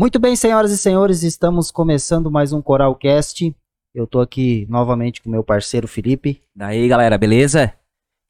[0.00, 3.54] Muito bem, senhoras e senhores, estamos começando mais um Coralcast.
[3.94, 6.42] Eu tô aqui novamente com meu parceiro Felipe.
[6.56, 7.78] Daí, galera, beleza?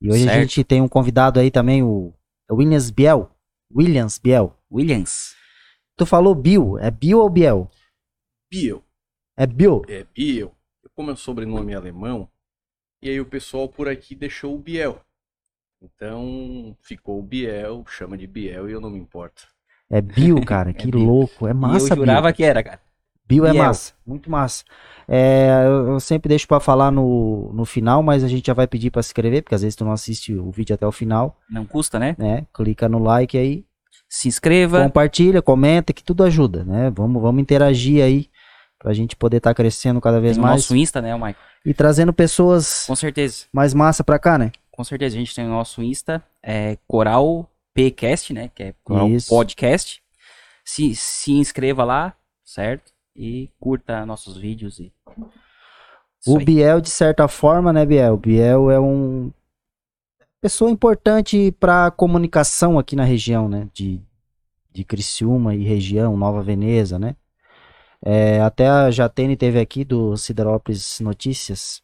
[0.03, 0.41] E hoje a Certo.
[0.41, 2.13] gente tem um convidado aí também, o
[2.51, 3.31] Williams Biel.
[3.73, 4.53] Williams Biel.
[4.69, 5.37] Williams.
[5.97, 7.71] Tu falou Bill, é Bill ou Biel?
[8.51, 8.85] Biel.
[9.39, 9.83] É Bill.
[9.87, 10.53] É Biel.
[10.97, 12.29] Como é o sobrenome alemão,
[13.01, 15.01] e aí o pessoal por aqui deixou o Biel.
[15.81, 19.47] Então ficou o Biel, chama de Biel e eu não me importo.
[19.91, 21.05] É Bill, cara, que Bill.
[21.05, 21.47] louco.
[21.47, 22.35] É E massa, eu jurava Bill.
[22.37, 22.81] que era, cara.
[23.27, 23.65] Bill é Biel.
[23.65, 24.65] massa, muito massa.
[25.07, 28.67] É, eu eu sempre deixo pra falar no, no final, mas a gente já vai
[28.67, 31.37] pedir pra se inscrever, porque às vezes tu não assiste o vídeo até o final,
[31.49, 32.15] Não custa, né?
[32.19, 32.47] né?
[32.53, 33.65] Clica no like aí,
[34.09, 34.83] Se inscreva.
[34.83, 36.91] compartilha, comenta, que tudo ajuda, né?
[36.95, 38.29] Vamos, vamos interagir aí
[38.79, 41.37] pra gente poder estar crescendo cada vez Tem o mais nosso Insta, né, Michael?
[41.67, 43.45] e trazendo pessoas Com certeza.
[43.53, 44.51] mais massa pra cá, né?
[44.73, 45.15] Com certeza.
[45.17, 48.51] A gente tem o nosso Insta, é Coral PCast, né?
[48.55, 49.29] Que é Coral Isso.
[49.29, 50.03] Podcast.
[50.65, 52.93] Se, se inscreva lá, certo?
[53.15, 54.79] E curta nossos vídeos.
[54.79, 54.93] E...
[56.21, 56.45] Isso O aí.
[56.45, 58.17] Biel, de certa forma, né, Biel?
[58.17, 59.33] Biel é um
[60.41, 63.69] pessoa importante para comunicação aqui na região, né?
[63.73, 64.01] De,
[64.73, 67.15] de Criciúma e região, Nova Veneza, né?
[68.03, 71.83] É, até a Jatene teve aqui do Siderópolis Notícias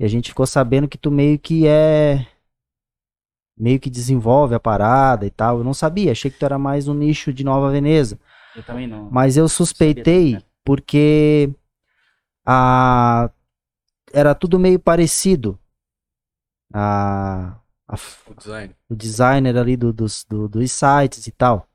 [0.00, 2.26] e a gente ficou sabendo que tu meio que é
[3.58, 5.58] meio que desenvolve a parada e tal.
[5.58, 8.18] Eu não sabia, achei que tu era mais um nicho de Nova Veneza.
[8.54, 9.08] Eu também não.
[9.10, 10.44] Mas eu suspeitei Sabia, né?
[10.64, 11.50] porque
[12.46, 13.30] a
[14.12, 15.58] era tudo meio parecido.
[16.72, 17.94] A, a
[18.30, 18.74] O design.
[18.90, 21.66] o designer ali do, dos, do- dos sites e tal.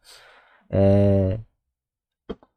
[0.70, 1.40] É,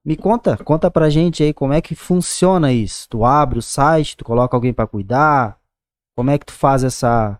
[0.04, 3.08] Me conta, conta pra gente aí como é que funciona isso.
[3.08, 5.58] Tu abre o site, tu coloca alguém pra cuidar.
[6.14, 7.38] Como é que tu faz essa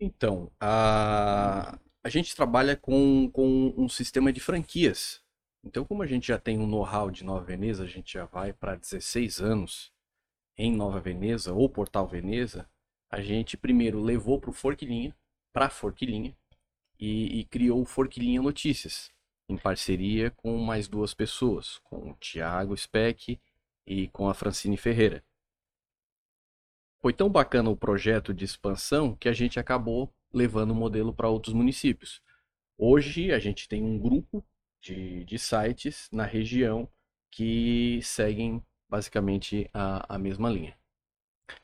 [0.00, 5.22] Então, a, a gente trabalha com, com um sistema de franquias.
[5.62, 8.50] Então, como a gente já tem um know-how de Nova Veneza, a gente já vai
[8.50, 9.92] para 16 anos
[10.56, 12.66] em Nova Veneza ou Portal Veneza,
[13.10, 15.14] a gente primeiro levou para o Forquilinha,
[15.52, 16.34] para Forquilinha,
[16.98, 19.10] e, e criou o Forquilinha Notícias,
[19.48, 23.38] em parceria com mais duas pessoas, com o Thiago Speck
[23.86, 25.22] e com a Francine Ferreira.
[27.00, 31.28] Foi tão bacana o projeto de expansão que a gente acabou levando o modelo para
[31.28, 32.20] outros municípios.
[32.76, 34.44] Hoje a gente tem um grupo
[34.80, 36.88] de, de sites na região
[37.30, 40.76] que seguem basicamente a, a mesma linha.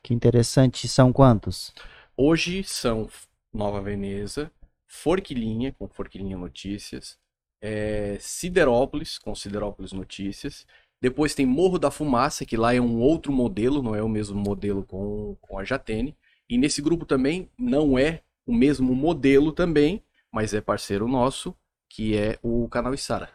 [0.01, 1.73] que interessante são quantos?
[2.15, 3.07] Hoje são
[3.53, 4.51] Nova Veneza,
[4.87, 7.17] Forquilinha, com Forquilinha Notícias,
[7.61, 10.65] é, Siderópolis, com Siderópolis Notícias.
[11.01, 14.39] Depois tem Morro da Fumaça, que lá é um outro modelo, não é o mesmo
[14.39, 16.17] modelo com, com a Jatene.
[16.49, 21.55] E nesse grupo também não é o mesmo modelo também, mas é parceiro nosso,
[21.89, 23.29] que é o canal Isara.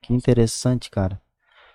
[0.00, 1.20] Que interessante, cara.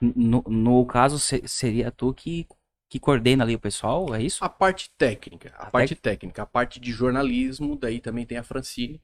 [0.02, 2.48] No, no caso, se- seria tu que,
[2.90, 4.44] que coordena ali o pessoal, é isso?
[4.44, 8.44] A parte técnica, a A parte técnica, a parte de jornalismo, daí também tem a
[8.44, 9.02] Francine,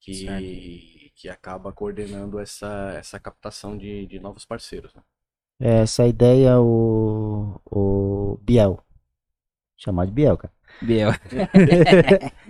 [0.00, 1.12] que, Certo.
[1.16, 4.94] que acaba coordenando essa, essa captação de, de novos parceiros.
[4.94, 5.02] né?
[5.60, 8.78] É, Essa ideia, o, o Biel.
[9.76, 10.52] Chamar de Biel, cara.
[10.82, 11.10] Biel.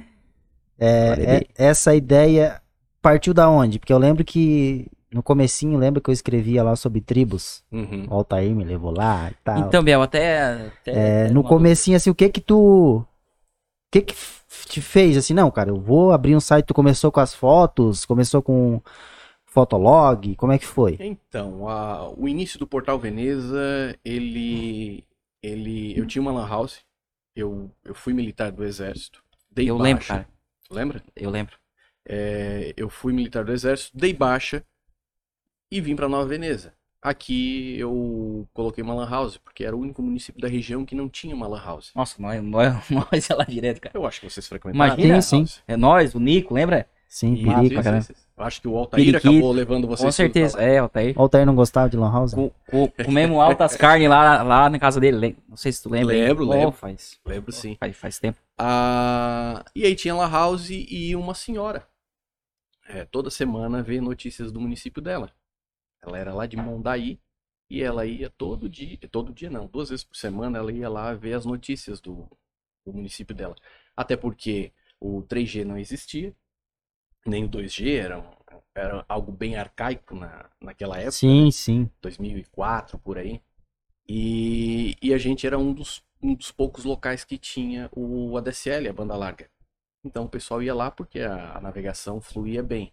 [0.78, 2.60] É, é- essa ideia
[3.00, 3.78] partiu da onde?
[3.78, 7.64] Porque eu lembro que no comecinho, lembra que eu escrevia lá sobre tribos?
[7.72, 8.06] Uhum.
[8.10, 9.58] O Altair me levou lá e tal.
[9.60, 10.66] Então, Biel, até.
[10.66, 12.98] até- É, até no comecinho, assim, o que que tu...
[12.98, 13.06] O
[13.90, 14.14] que que
[14.66, 18.04] te fez, assim, não, cara, eu vou abrir um site, tu começou com as fotos,
[18.04, 18.82] começou com
[19.56, 21.00] fotolog, como é que foi?
[21.00, 25.02] Então, a- o início do Portal Veneza, ele,
[25.42, 26.80] ele, eu tinha uma lan house,
[27.34, 30.28] eu, eu fui militar do exército, dei Eu baixa, lembro, cara.
[30.70, 31.02] lembra?
[31.16, 31.56] Eu lembro.
[32.06, 34.62] É, eu fui militar do exército, dei baixa
[35.70, 36.74] e vim para Nova Veneza.
[37.02, 41.08] Aqui eu coloquei uma lan house, porque era o único município da região que não
[41.08, 41.92] tinha uma lan house.
[41.94, 43.96] Nossa, nós, nós, nós é lá direto, cara.
[43.96, 45.44] Eu acho que vocês frequentaram Imagina, lan sim.
[45.68, 46.88] É nós, o Nico, lembra?
[47.08, 47.80] Sim, Isso, perigo.
[47.80, 48.26] isso, isso, isso.
[48.36, 50.60] Eu acho que o Altair acabou levando vocês Com certeza.
[50.60, 51.16] É, Altair.
[51.18, 52.34] O Altair não gostava de lan house?
[52.34, 55.36] Co- co- comemos altas carnes lá, lá na casa dele.
[55.48, 56.14] Não sei se tu lembra.
[56.14, 56.24] hein?
[56.24, 56.72] Lembro, Oh, lembro.
[56.72, 57.76] Faz, Lembro sim.
[57.80, 58.38] faz, faz tempo.
[58.58, 61.86] Ah, e aí tinha La House e uma senhora.
[62.88, 65.32] É, toda semana ver notícias do município dela.
[66.02, 67.18] Ela era lá de Mondaí
[67.68, 71.12] e ela ia todo dia, todo dia não, duas vezes por semana ela ia lá
[71.14, 72.28] ver as notícias do,
[72.84, 73.56] do município dela.
[73.96, 76.32] Até porque o 3G não existia,
[77.30, 81.12] nem o 2G, era, um- era algo bem arcaico na, naquela época.
[81.12, 81.90] Sim, sim.
[82.02, 83.40] 2004 por aí.
[84.08, 88.88] E, e a gente era um dos, um dos poucos locais que tinha o ADSL,
[88.88, 89.50] a banda larga.
[90.04, 92.92] Então o pessoal ia lá porque a, a navegação fluía bem.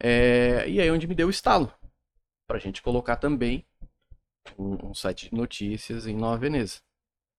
[0.00, 1.72] É, e aí onde me deu o estalo.
[2.48, 3.66] para a gente colocar também
[4.58, 6.80] um, um site de notícias em Nova Veneza.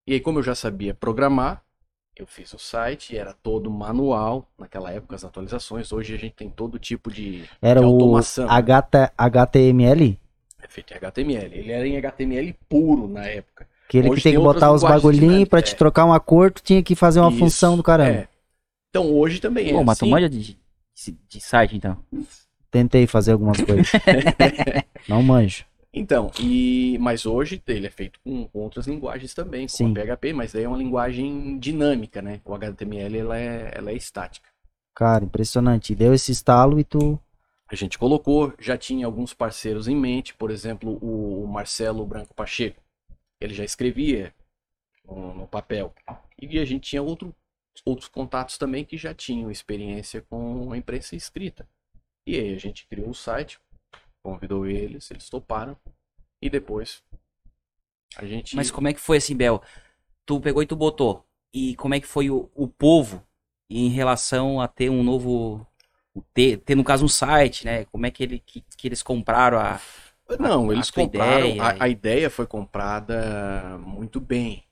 [0.08, 1.64] E aí, como eu já sabia programar,
[2.20, 6.50] eu fiz o site, era todo manual, naquela época as atualizações, hoje a gente tem
[6.50, 8.46] todo tipo de, Era de o automação.
[8.48, 10.20] HT HTML?
[10.62, 11.58] É feito em HTML.
[11.58, 13.66] Ele era em HTML puro na época.
[13.88, 15.78] Aquele Hoje que tem tem que botar os bagulhinhos dinâmicas, pra te é.
[15.78, 18.10] trocar uma cor, tu tinha que fazer uma Isso, função do caramba.
[18.12, 18.28] é.
[18.90, 20.12] Então hoje também é Pô, mas tu assim.
[20.12, 21.98] manja de, de, de site, então.
[22.70, 23.90] Tentei fazer algumas coisas.
[25.08, 25.64] Não manjo.
[25.92, 29.92] Então, e mas hoje ele é feito com, com outras linguagens também, com Sim.
[29.92, 32.40] a PHP, mas daí é uma linguagem dinâmica, né?
[32.46, 34.48] O HTML ela é, ela é estática.
[34.96, 35.96] Cara, impressionante.
[35.96, 37.20] Deu esse estalo e tu.
[37.68, 42.82] A gente colocou, já tinha alguns parceiros em mente, por exemplo, o Marcelo Branco Pacheco.
[43.40, 44.34] Ele já escrevia
[45.06, 45.94] no, no papel.
[46.40, 47.34] E a gente tinha outro,
[47.86, 51.68] outros contatos também que já tinham experiência com a imprensa escrita.
[52.26, 53.60] E aí a gente criou o site,
[54.24, 55.78] convidou eles, eles toparam.
[56.42, 57.04] E depois
[58.18, 58.56] a gente.
[58.56, 59.62] Mas como é que foi assim, Bel?
[60.26, 61.26] Tu pegou e tu botou.
[61.54, 63.24] E como é que foi o, o povo
[63.70, 65.66] em relação a ter um novo.
[66.34, 67.86] Ter, ter, no caso, um site, né?
[67.86, 69.80] Como é que, ele, que, que eles compraram a.
[70.40, 71.48] Não, a eles tua compraram.
[71.48, 74.64] ideia a, e- a ideia foi comprada muito bem.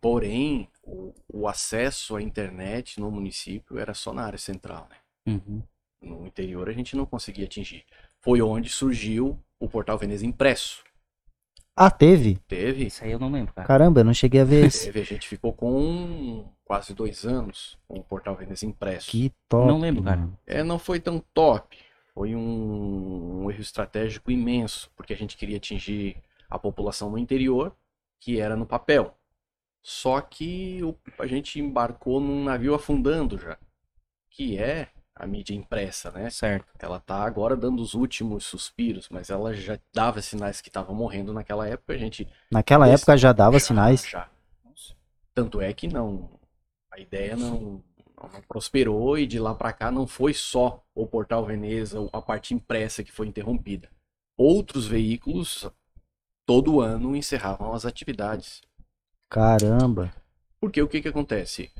[0.00, 4.96] Porém, o, o acesso à internet no município era só na área central, né?
[5.26, 5.62] Uhum.
[6.02, 7.84] No interior a gente não conseguia atingir.
[8.22, 10.82] Foi onde surgiu o Portal Veneza Impresso.
[11.76, 12.36] Ah, teve?
[12.46, 13.66] Teve, Isso aí eu não lembro, cara.
[13.66, 14.86] Caramba, eu não cheguei a ver esse.
[14.86, 19.10] teve, a gente ficou com quase dois anos com o Portal Veneza Impresso.
[19.10, 19.66] Que top.
[19.66, 20.28] Não lembro, cara.
[20.46, 21.78] É, não foi tão top.
[22.14, 26.16] Foi um, um erro estratégico imenso, porque a gente queria atingir
[26.50, 27.74] a população no interior,
[28.20, 29.16] que era no papel.
[29.82, 33.56] Só que o- a gente embarcou num navio afundando já,
[34.30, 34.88] que é
[35.22, 36.28] a mídia impressa, né?
[36.30, 36.66] Certo.
[36.80, 41.32] Ela tá agora dando os últimos suspiros, mas ela já dava sinais que estava morrendo
[41.32, 41.92] naquela época.
[41.92, 44.04] A gente Naquela Esse- época já dava já, sinais.
[44.06, 44.28] já.
[45.32, 46.28] Tanto é que não,
[46.92, 47.82] a ideia não,
[48.20, 52.52] não, prosperou e de lá para cá não foi só o Portal Veneza, a parte
[52.52, 53.88] impressa que foi interrompida.
[54.36, 55.70] Outros veículos
[56.44, 58.60] todo ano encerravam as atividades.
[59.30, 60.12] Caramba.
[60.60, 61.70] Porque o que que acontece?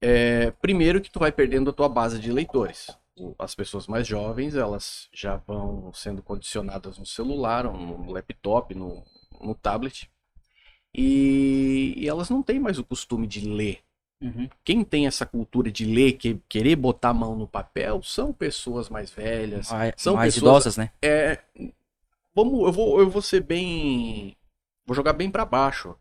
[0.00, 2.96] É, primeiro que tu vai perdendo a tua base de leitores.
[3.38, 9.02] As pessoas mais jovens, elas já vão sendo condicionadas no celular, no laptop, no,
[9.40, 10.08] no tablet.
[10.94, 13.80] E, e elas não têm mais o costume de ler.
[14.20, 14.48] Uhum.
[14.64, 18.88] Quem tem essa cultura de ler, que, querer botar a mão no papel, são pessoas
[18.88, 19.70] mais velhas.
[19.70, 20.90] Mais, São mais pessoas- idosas, né?
[21.02, 21.40] É,
[22.34, 24.36] vamos, eu vou, eu vou ser bem,
[24.86, 25.94] vou jogar bem pra baixo.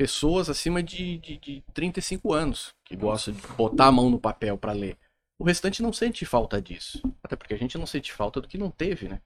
[0.00, 4.56] Pessoas acima de, de, de 35 anos que gostam de botar a mão no papel
[4.56, 4.96] pra ler.
[5.38, 7.02] O restante não sente falta disso.
[7.22, 9.20] Até porque a gente não sente falta do que não teve, né?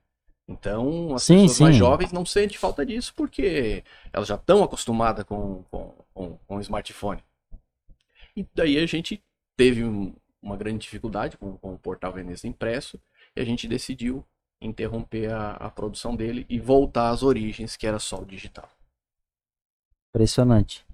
[0.48, 1.78] Então, as Sim, pessoas mais sim.
[1.78, 6.60] jovens não sentem falta disso porque elas já estão acostumadas com, com, com, com o
[6.60, 7.22] smartphone.
[8.36, 9.22] E daí a gente
[9.56, 10.12] teve um-
[10.42, 13.00] uma grande dificuldade com, com o portal Veneza impresso
[13.36, 14.26] e a gente decidiu
[14.60, 18.68] interromper a, a produção dele e voltar às origens, que era só o digital.
[20.14, 20.84] Impressionante.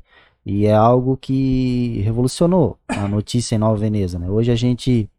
[0.46, 4.30] E é algo que revolucionou a notícia em Nova Veneza, né?
[4.30, 5.10] Hoje a gente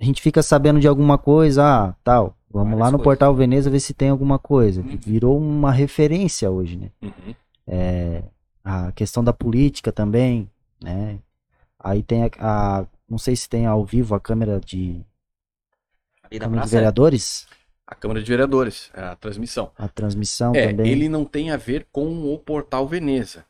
[0.00, 3.04] a gente fica sabendo de alguma coisa, ah, tal, vamos Várias lá no coisas.
[3.04, 4.80] Portal Veneza ver se tem alguma coisa.
[4.80, 4.98] Uhum.
[5.00, 6.90] Virou uma referência hoje, né?
[7.64, 8.24] É,
[8.64, 10.50] a questão da política também,
[10.82, 11.20] né?
[11.78, 15.00] Aí tem a, a- não sei se tem ao vivo a câmera de,
[16.28, 16.70] câmera de praça.
[16.74, 17.46] vereadores,
[17.92, 19.70] A Câmara de Vereadores, a transmissão.
[19.76, 20.90] a transmissão É, também.
[20.90, 23.44] ele não tem a ver com o portal Veneza,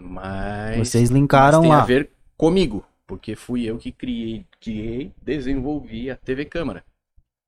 [0.00, 1.82] mas Vocês mas linkaram tem lá.
[1.82, 6.82] a ver comigo, porque fui eu que criei, criei, desenvolvi a TV Câmara.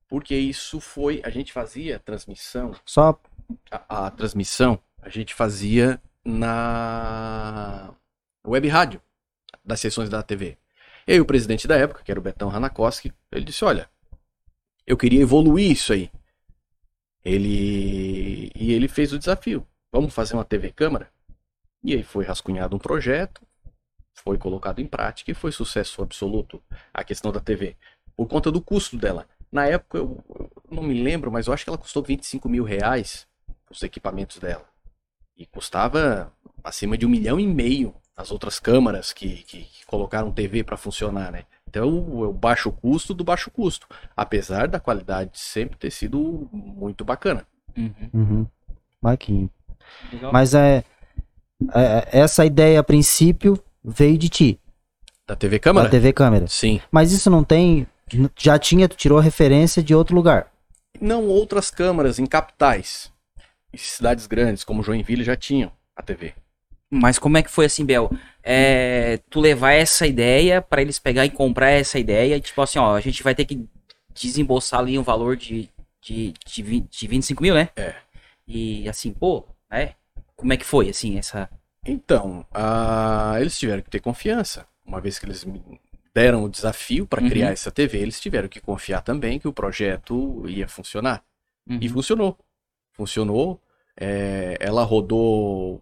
[0.07, 3.19] Porque isso foi, a gente fazia transmissão Só
[3.71, 7.91] a, a transmissão a gente fazia na
[8.45, 9.01] web rádio
[9.63, 10.57] das sessões da TV.
[11.07, 13.89] E aí o presidente da época, que era o Betão Hanakoski, ele disse, olha,
[14.85, 16.11] eu queria evoluir isso aí.
[17.25, 19.67] Ele e ele fez o desafio.
[19.91, 21.11] Vamos fazer uma TV câmara?
[21.83, 23.41] E aí foi rascunhado um projeto,
[24.13, 26.61] foi colocado em prática e foi sucesso absoluto
[26.93, 27.75] a questão da TV.
[28.15, 29.27] Por conta do custo dela.
[29.51, 32.63] Na época, eu, eu não me lembro, mas eu acho que ela custou 25 mil
[32.63, 33.27] reais
[33.69, 34.67] os equipamentos dela.
[35.35, 36.31] E custava
[36.63, 40.77] acima de um milhão e meio as outras câmaras que, que, que colocaram TV para
[40.77, 41.43] funcionar, né?
[41.67, 43.87] Então, o, o baixo custo do baixo custo.
[44.15, 47.45] Apesar da qualidade sempre ter sido muito bacana.
[47.75, 47.93] Uhum.
[48.13, 48.47] Uhum.
[50.11, 50.31] Legal.
[50.31, 50.83] Mas é,
[51.73, 54.59] é- essa ideia a princípio veio de ti,
[55.27, 55.87] Da TV câmara?
[55.87, 56.47] da TV câmera.
[56.47, 56.79] Sim.
[56.91, 57.85] Mas isso não tem,
[58.37, 60.51] já tinha, tu tirou referência de outro lugar.
[60.99, 63.11] Não outras câmaras em capitais.
[63.73, 66.33] Em cidades grandes, como Joinville, já tinham a TV.
[66.95, 68.09] Mas como é que foi assim, Bel?
[68.43, 72.95] É, tu levar essa ideia pra eles pegar e comprar essa ideia, tipo assim, ó,
[72.95, 73.67] a gente vai ter que
[74.13, 75.69] desembolsar ali um valor de,
[76.01, 77.69] de, de, 20, de 25 mil, né?
[77.75, 77.95] É.
[78.47, 79.93] E assim, pô, né?
[80.35, 81.49] Como é que foi, assim, essa...
[81.85, 84.65] Então, ah, eles tiveram que ter confiança.
[84.85, 85.61] Uma vez que eles me
[86.13, 87.29] deram o desafio para Uhum.
[87.29, 91.23] criar essa TV, eles tiveram que confiar também que o projeto ia funcionar.
[91.67, 91.93] E Uhum.
[91.93, 92.37] funcionou.
[92.93, 93.59] Funcionou.
[93.99, 95.81] É, ela rodou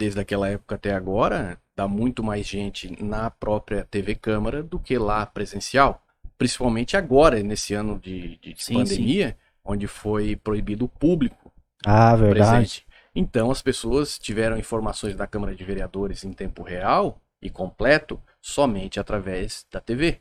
[0.00, 1.58] desde aquela época até agora.
[1.76, 6.02] Dá muito mais gente na própria TV Câmara do que lá presencial.
[6.38, 11.52] Principalmente agora, nesse ano de, de Sim, pandemia, onde foi proibido o público
[11.84, 12.50] Ah, verdade.
[12.50, 12.86] presente.
[13.14, 18.98] Então as pessoas tiveram informações da Câmara de Vereadores em tempo real e completo somente
[18.98, 20.20] através da TV.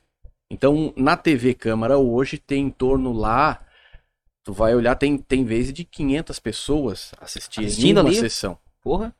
[0.51, 3.65] Então na TV Câmara hoje tem em torno lá,
[4.43, 8.15] tu vai olhar, tem, tem vezes de 500 pessoas assistindo, Assistindo uma ali?
[8.19, 8.57] sessão.
[8.81, 9.15] Porra.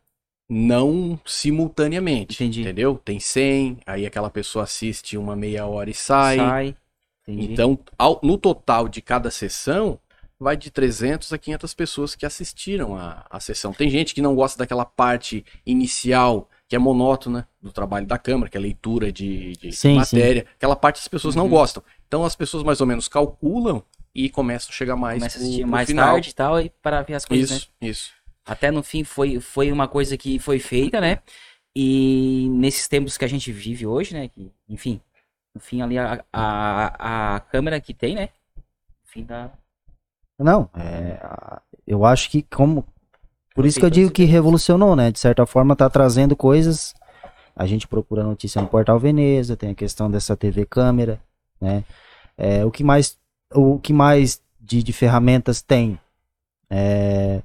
[0.50, 2.62] Não simultaneamente, Entendi.
[2.62, 3.00] entendeu?
[3.03, 6.38] Tem 100, aí aquela pessoa assiste uma meia hora e sai.
[6.38, 6.75] Sai.
[7.27, 7.53] Entendi.
[7.53, 10.00] Então, ao- no total de cada sessão,
[10.39, 13.74] vai de 300 a 500 pessoas que assistiram a, a sessão.
[13.74, 18.50] Tem gente que não gosta daquela parte inicial, que é monótona, do trabalho da Câmara,
[18.50, 20.46] que é leitura de, de Sim, matéria.
[20.56, 21.50] Aquela parte as pessoas não Uhum.
[21.51, 21.84] gostam.
[22.08, 23.84] Então, as pessoas mais ou menos calculam
[24.15, 26.13] e começam a chegar mais Começa a pro- assistir pro mais final.
[26.13, 27.58] tarde e tal, e para ver as coisas, né?
[27.58, 28.19] Isso, isso.
[28.50, 31.20] Até no fim foi, foi uma coisa que foi feita, né?
[31.75, 34.27] E nesses tempos que a gente vive hoje, né?
[34.27, 35.00] Que, enfim,
[35.53, 38.29] no fim ali a, a, a câmera que tem, né?
[38.58, 38.63] No
[39.06, 39.51] fim da.
[40.39, 41.20] Não, é,
[41.86, 42.88] eu acho que como
[43.53, 45.12] por isso que eu digo que revolucionou, né?
[45.12, 46.96] De certa forma tá trazendo coisas.
[47.56, 51.22] A gente procura notícia no Portal Veneza, tem a questão dessa TV câmera,
[51.62, 51.84] né?
[52.36, 53.15] É, o que mais
[53.53, 56.00] o que mais de, de ferramentas tem?
[56.68, 57.44] É,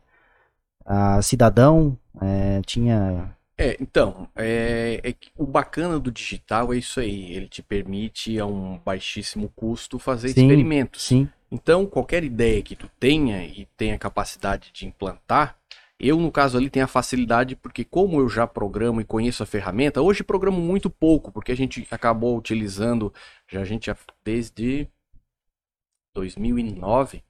[0.84, 7.32] a Cidadão é, tinha É, então, é, é o bacana do digital é isso aí.
[7.32, 11.02] Ele te permite, a um baixíssimo custo, fazer Sim, experimentos.
[11.04, 15.56] sim, Então, qualquer ideia que tu tenha e tenha capacidade de implantar,
[16.00, 19.46] eu, no caso ali, tenho a facilidade, porque como eu já programo e conheço a
[19.46, 23.12] ferramenta, hoje programo muito pouco, porque a gente acabou utilizando,
[23.48, 24.88] já a gente já desde
[26.14, 27.22] 2009,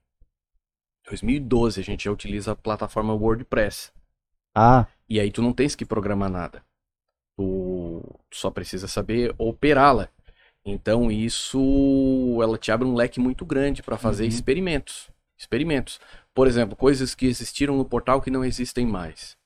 [1.09, 3.93] 2012, a gente já utiliza a plataforma WordPress.
[4.55, 6.63] ah, E aí tu não tens que programar nada.
[7.37, 10.09] Tu só precisa saber operá-la.
[10.65, 14.29] Então isso ela te abre um leque muito grande para fazer Uhum.
[14.29, 15.11] experimentos.
[15.39, 16.01] Experimentos.
[16.35, 19.37] Por exemplo, coisas que existiram no portal que não existem mais.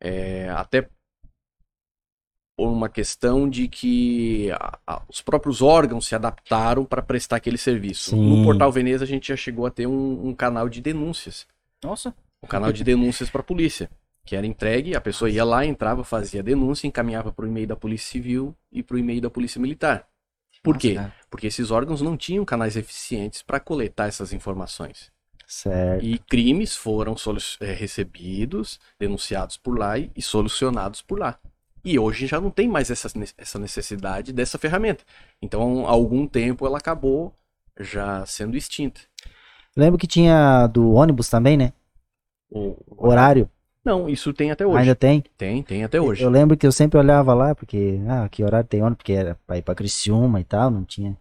[0.00, 0.88] É, até
[2.56, 7.58] por uma questão de que a- a- os próprios órgãos se adaptaram para prestar aquele
[7.58, 8.10] serviço.
[8.10, 8.36] Sim.
[8.38, 11.46] No portal Veneza a gente já chegou a ter um- um canal de denúncias
[11.82, 12.14] Nossa.
[12.40, 13.90] o canal de denúncias para a polícia,
[14.24, 17.66] que era entregue, a pessoa ia lá, entrava, fazia a denúncia, encaminhava para o e-mail
[17.66, 20.06] da Polícia Civil e para o e-mail da Polícia Militar.
[20.62, 20.94] Por Nossa, quê?
[20.94, 21.14] cara.
[21.28, 25.12] Porque esses órgãos não tinham canais eficientes para coletar essas informações.
[25.46, 26.02] certo.
[26.04, 27.14] E crimes foram
[27.60, 31.38] eh, recebidos, denunciados por lá e, e solucionados por lá.
[31.84, 35.04] E hoje já não tem mais essa, essa necessidade dessa ferramenta.
[35.42, 37.34] Então, há algum tempo ela acabou
[37.78, 39.00] já sendo extinta.
[39.76, 41.72] Lembro que tinha do ônibus também, né?
[42.50, 43.50] O, Horário,
[43.84, 44.78] Não, isso tem até hoje.
[44.78, 45.24] ainda tem.
[45.36, 46.22] Tem, tem até hoje.
[46.22, 49.36] Eu lembro que eu sempre olhava lá, porque, ah, que horário tem ônibus, porque era
[49.46, 51.16] pra ir pra Criciúma e tal, não tinha.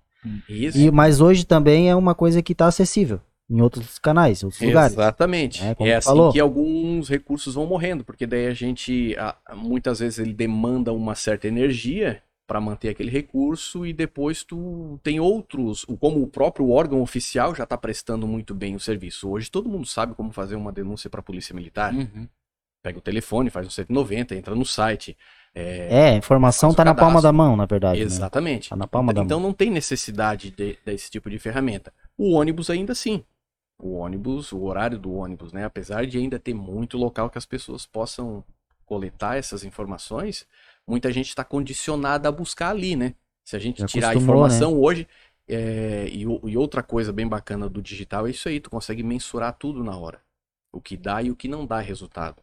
[0.48, 0.78] Isso.
[0.78, 4.62] E, mas hoje também é uma coisa que tá acessível em outros canais, em outros
[4.62, 4.94] lugares.
[4.94, 5.62] Exatamente.
[5.64, 6.32] É, É, tu assim falou.
[6.32, 11.14] que alguns recursos vão morrendo, porque daí a gente, a- muitas vezes ele demanda uma
[11.16, 17.02] certa energia para manter aquele recurso e depois tu tem outros, como o próprio órgão
[17.02, 19.30] oficial já está prestando muito bem o serviço.
[19.30, 21.94] Hoje todo mundo sabe como fazer uma denúncia para a Polícia Militar.
[21.94, 22.28] Uhum.
[22.84, 25.16] Pega o telefone, faz um 190, entra no site.
[25.56, 28.00] É, É, a informação Faz o tá na palma da mão, na verdade.
[28.00, 28.06] né?
[28.06, 28.70] exatamente.
[28.72, 29.50] Tá na palma da Então mão.
[29.50, 31.94] não tem necessidade de- desse tipo de ferramenta.
[32.18, 33.24] O ônibus ainda sim.
[33.80, 35.66] O ônibus, o horário do ônibus, né?
[35.66, 38.44] Apesar de ainda ter muito local que as pessoas possam
[38.86, 40.48] coletar essas informações,
[40.88, 43.16] muita gente está condicionada a buscar ali, né?
[43.44, 44.18] Se a gente Já tirar a né?
[44.22, 45.08] informação hoje,
[45.48, 49.54] é, e, e outra coisa bem bacana do digital é isso aí, tu consegue mensurar
[49.58, 50.22] tudo na hora.
[50.72, 52.42] O que dá e o que não dá resultado.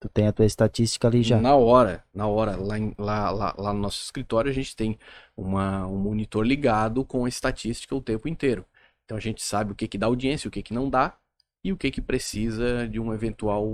[0.00, 1.40] Tu tem a tua estatística ali já.
[1.40, 4.98] Na hora, na hora, lá, em- lá, lá, lá no nosso escritório, a gente tem
[5.36, 8.64] uma, um monitor ligado com a estatística o tempo inteiro.
[9.04, 11.16] Então a gente sabe o que, que dá audiência, o que, que não dá
[11.62, 13.66] e o que, que precisa de um eventual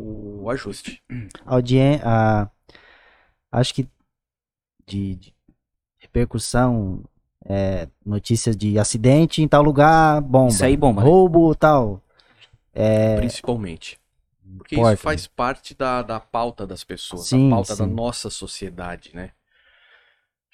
[0.51, 1.03] ajuste.
[1.45, 2.49] Audien a,
[3.51, 3.89] acho que
[4.87, 5.35] de, de
[5.99, 7.05] repercussão
[7.45, 10.53] é, notícias de acidente em tal lugar, bomba.
[10.53, 11.09] Isso aí, bomba, né?
[11.09, 12.03] Roubo, tal.
[12.73, 13.99] É, Principalmente.
[14.57, 17.91] Porque Importa, isso faz parte da, da pauta das pessoas, Sim, da pauta da sim.
[17.91, 19.31] nossa sociedade, né?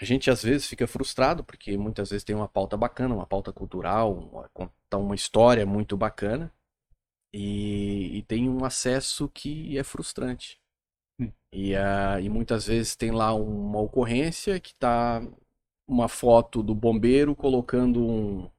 [0.01, 3.53] A gente às vezes fica frustrado porque muitas vezes tem uma pauta bacana, uma pauta
[3.53, 6.53] cultural, uma, contar uma história muito bacana
[7.33, 10.59] e, e tem um acesso que é frustrante.
[11.21, 11.33] Hum.
[11.53, 15.23] E, ah, e muitas vezes tem lá uma ocorrência que tá
[15.89, 18.51] uma foto do bombeiro colocando um,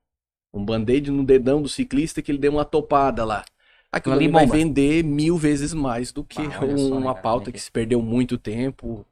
[0.54, 3.46] um band-aid no dedão do ciclista que ele deu uma topada lá.
[3.92, 4.58] Aquilo Ali vai bomba.
[4.58, 8.02] vender mil vezes mais do que Ah, olha só, né, uma pauta que- se perdeu
[8.02, 9.06] muito tempo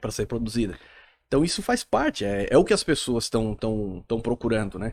[0.00, 0.78] para ser produzida.
[1.32, 4.92] Então isso faz parte, é, é o que as pessoas estão tão, tão procurando, né?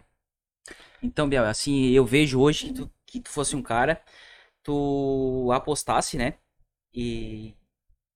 [1.04, 4.02] Então, Biel, assim, eu vejo hoje que tu, que tu fosse um cara,
[4.64, 6.36] tu apostasse, né?
[6.94, 7.54] E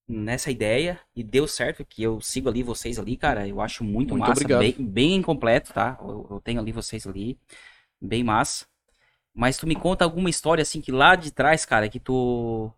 [0.08, 4.12] nessa ideia, e deu certo, que eu sigo ali vocês ali, cara, eu acho muito,
[4.12, 4.60] Muito massa, obrigado.
[4.62, 5.98] bem, bem completo, tá?
[6.02, 7.38] Eu, eu tenho ali vocês ali,
[8.02, 8.66] bem massa.
[9.34, 12.72] Mas tu me conta alguma história, assim, que lá de trás, cara, que tu,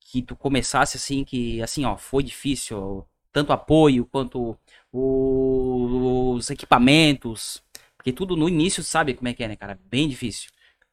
[0.00, 4.56] que tu começasse, assim, que, assim, ó, foi difícil, tanto apoio quanto
[4.92, 7.62] os equipamentos,
[7.96, 9.78] porque tudo no início sabe como é que é, né, cara?
[9.84, 10.50] Bem difícil.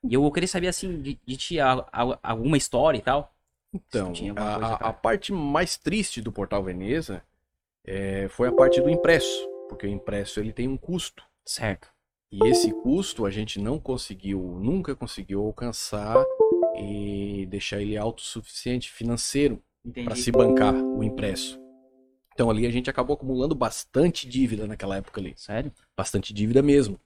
[0.08, 3.34] E eu queria saber, assim, de, de ti a- a- alguma história e tal.
[3.74, 7.24] Então, a, coisa a- parte mais triste do Portal Veneza
[7.86, 11.24] é, foi a parte do impresso, porque o impresso ele tem um custo.
[11.46, 11.90] Certo.
[12.32, 16.24] E esse custo a gente não conseguiu, nunca conseguiu alcançar
[16.78, 19.64] e deixar ele autossuficiente financeiro
[20.04, 21.58] para se bancar o impresso.
[22.38, 25.34] Então ali a gente acabou acumulando bastante dívida naquela época ali.
[25.36, 25.72] Sério?
[25.98, 27.00] bastante dívida mesmo.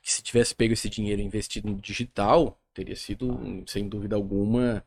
[0.00, 4.84] Que se tivesse pego esse dinheiro investido no digital, teria sido, sem dúvida alguma,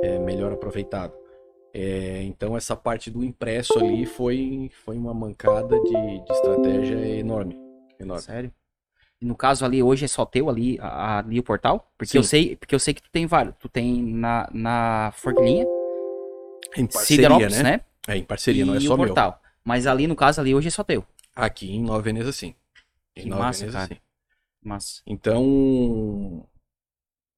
[0.00, 1.12] é, melhor aproveitado.
[1.74, 7.54] É, então essa parte do impresso ali foi, foi uma mancada de, de estratégia enorme.
[8.00, 8.22] enorme.
[8.22, 8.50] Sério?
[9.20, 11.92] No caso ali, hoje é só teu ali, a- ali o portal?
[11.98, 12.18] Porque Sim.
[12.18, 13.54] eu sei, porque eu sei que tu tem vários.
[13.58, 15.66] Tu tem na, na Forquilinha,
[16.76, 17.72] Em parceria, Siderópolis, né?
[17.76, 17.80] né?
[18.08, 19.06] É, em parceria, não é só o meu.
[19.06, 19.42] portal.
[19.64, 21.04] Mas ali no caso ali hoje é só teu.
[21.34, 22.54] Aqui em Nova Veneza, sim.
[23.16, 23.94] Em Que Nova massa, Veneza, cara.
[23.94, 24.00] sim.
[24.62, 26.46] Mas Então,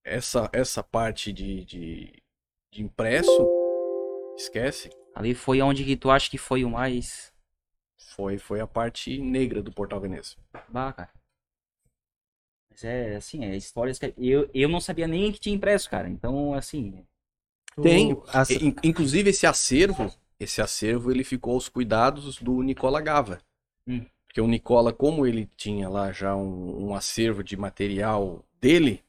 [0.04, 2.22] essa, essa parte de, de,
[2.72, 3.48] de impresso,
[4.36, 4.90] esquece.
[5.14, 7.32] ali foi onde que tu acha que foi o mais.
[7.98, 10.36] Foi, foi a parte negra do Portal Veneza.
[10.68, 11.10] Bah, cara.
[12.70, 14.12] Mas é assim, é histórias que.
[14.18, 16.08] Eu, eu não sabia nem que tinha impresso, cara.
[16.08, 17.04] Então, assim.
[17.82, 18.12] Tem.
[18.12, 23.38] o- as- In- Inclusive esse acervo, esse acervo ele ficou aos cuidados do Nicola Gava.
[23.86, 24.04] Hum.
[24.26, 29.02] Porque o Nicola, como ele tinha lá já um, um acervo de material dele,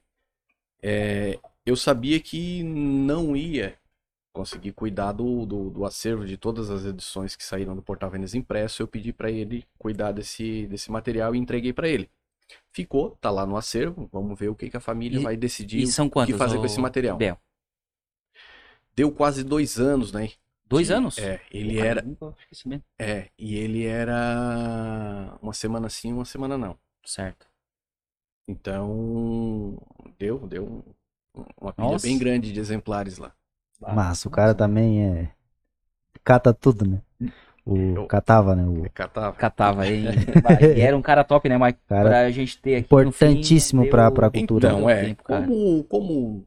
[0.82, 3.78] é, eu sabia que não ia
[4.32, 8.38] conseguir cuidar do, do, do acervo de todas as edições que saíram do Portal Veneza
[8.38, 8.82] Impresso.
[8.82, 12.10] Eu pedi para ele cuidar desse, desse material e entreguei para ele.
[12.72, 14.08] Ficou, tá lá no acervo.
[14.14, 16.32] Vamos ver o que, que a família E- vai decidir E são o quantos?
[16.32, 17.18] que fazer com esse material.
[17.18, 17.38] Bel?
[18.96, 20.30] Deu quase dois anos, né?
[20.70, 21.18] Dois que- anos?
[21.18, 22.06] É, ele era.
[23.00, 26.78] É, e ele era uma semana sim, uma semana não.
[27.06, 27.48] Certo.
[28.48, 29.78] Então,
[30.18, 30.84] deu, deu um-
[31.60, 32.08] uma pilha Nossa.
[32.08, 33.32] bem grande de exemplares lá.
[33.80, 35.30] Massa, o cara também é.
[36.24, 37.02] Cata tudo, né?
[37.66, 38.66] O Eu- catava, né?
[38.66, 39.36] O Catava.
[39.36, 40.06] Catava aí.
[40.78, 41.80] e era um cara top, né, Mike?
[41.88, 42.86] cara pra gente ter aqui.
[42.86, 44.68] importantíssimo no fim, pra, deu- pra cultura.
[44.70, 46.46] Então, Deu é, tempo, como, como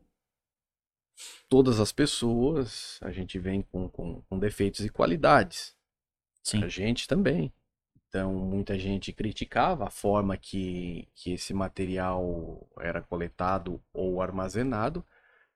[1.51, 5.75] todas as pessoas, a gente vem com, com, com defeitos e qualidades.
[6.45, 6.63] Sim.
[6.63, 7.53] A gente também.
[8.09, 15.05] Então, muita gente criticava a forma que, que esse material era coletado ou armazenado,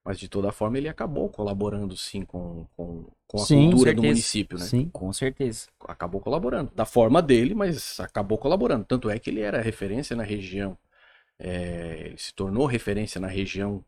[0.04, 3.94] mas de toda forma ele acabou colaborando sim com, com, com a Sim, cultura certeza.
[3.94, 4.64] do município, né?
[4.64, 4.90] Sim.
[4.92, 5.68] Com certeza.
[5.86, 6.72] Acabou colaborando.
[6.74, 8.84] Da forma dele, mas acabou colaborando.
[8.84, 10.76] Tanto é que ele era referência na região.
[11.38, 13.84] É, ele se tornou referência na região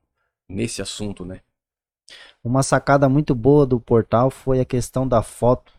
[0.49, 1.40] nesse assunto, né?
[2.42, 5.73] Uma sacada muito boa do portal foi a questão da foto.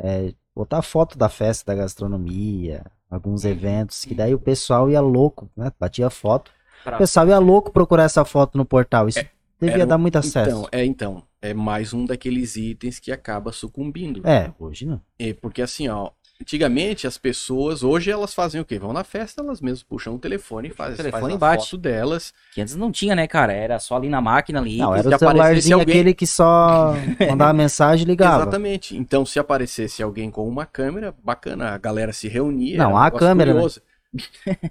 [0.00, 5.50] É, botar foto da festa da gastronomia, alguns eventos, que daí o pessoal ia louco,
[5.56, 5.70] né?
[5.78, 6.50] Batia foto.
[6.86, 9.08] O pessoal ia louco procurar essa foto no portal.
[9.08, 9.20] Isso
[9.60, 10.50] devia Era um- dar muito acesso.
[10.50, 14.26] Então, é então, é mais um daqueles itens que acaba sucumbindo.
[14.26, 15.00] É, hoje não.
[15.18, 18.78] É, porque assim, ó, antigamente as pessoas, hoje elas fazem o quê?
[18.78, 21.64] Vão na festa, elas mesmas puxam o telefone e fazem telefone faz a bate.
[21.64, 22.32] foto delas.
[22.52, 23.52] Que antes não tinha, né, cara?
[23.52, 24.78] Era só ali na máquina ali.
[24.78, 26.94] Não, era o celularzinho alguém- aquele que só
[27.28, 28.42] mandava mensagem e ligava.
[28.42, 28.96] Exatamente.
[28.96, 32.78] Então, se aparecesse alguém com uma câmera, bacana, a galera se reunia.
[32.78, 33.62] Não, um a câmera, né?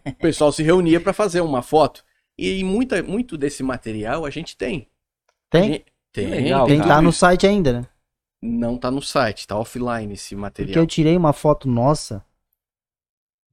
[0.07, 2.03] O pessoal se reunia para fazer uma foto.
[2.37, 4.87] E muita, muito desse material a gente tem.
[5.49, 5.83] Tem?
[6.11, 7.85] Tem, legal, Tem tudo tá no site ainda, né?
[8.45, 10.83] Não tá no site, tá offline esse Porque material.
[10.83, 12.25] eu tirei uma foto nossa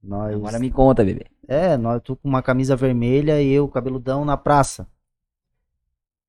[0.03, 1.27] Nós, Agora me conta, bebê.
[1.47, 4.85] É, nós tu com uma camisa vermelha e eu, cabeludão, na praça.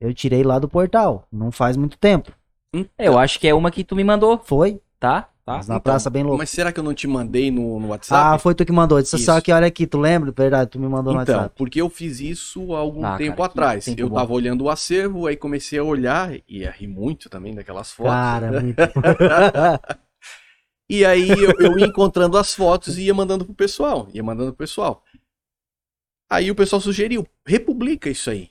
[0.00, 2.32] Eu tirei lá do portal, não faz muito tempo.
[2.96, 5.28] Eu acho que é uma que tu me mandou, Foi, tá?
[5.52, 5.56] Tá?
[5.58, 6.38] mas na Então, praça bem louco.
[6.38, 8.42] Mas será que eu não te mandei no, no Ah, WhatsApp?
[8.42, 9.00] foi tu que mandou.
[9.00, 9.42] Disse só Isso.
[9.42, 10.32] que olha aqui, tu lembra?
[10.32, 11.54] Verdade, tu me mandou no Então, WhatsApp.
[11.56, 13.84] porque eu fiz isso há algum Ah, tempo cara, atrás.
[13.84, 14.16] tempo eu bom.
[14.16, 18.12] tava olhando o acervo, aí comecei a olhar e ia rir muito também daquelas fotos.
[18.12, 18.78] Cara, muito.
[20.88, 24.08] E aí eu, eu ia encontrando as fotos e ia mandando pro pessoal.
[24.12, 25.02] Ia mandando pro pessoal.
[26.30, 28.50] Aí o pessoal sugeriu, republica isso aí.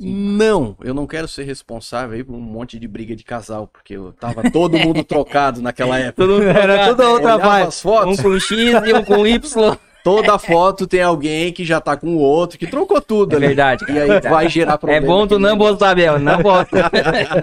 [0.00, 3.94] Não, eu não quero ser responsável aí por um monte de briga de casal, porque
[3.96, 6.22] eu tava todo mundo trocado naquela época.
[6.44, 7.70] Era tudo outra vibe.
[8.06, 8.50] Um com X
[8.86, 9.76] e um com Y.
[10.04, 13.46] toda foto tem alguém que já tá com o outro, que trocou tudo É ali.
[13.48, 13.84] verdade.
[13.90, 15.06] E aí vai gerar É problema.
[15.06, 16.18] bom tu não postar, Bel.
[16.20, 16.90] Não posta.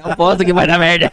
[0.08, 1.12] Não posta que vai dar merda.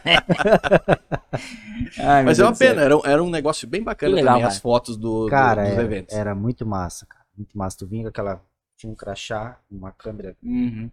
[1.98, 4.28] Ai, meu Mas é uma do pena, era, um- era um negócio bem bacana legal,
[4.34, 4.52] também, cara.
[4.54, 6.14] as fotos do, do- Cara, dos era, eventos.
[6.16, 7.24] era muito massa, cara.
[7.36, 7.78] Muito massa.
[7.78, 8.40] Tu vinha com aquela.
[8.78, 10.34] Tinha um crachá, uma câmera.
[10.42, 10.90] Uhum.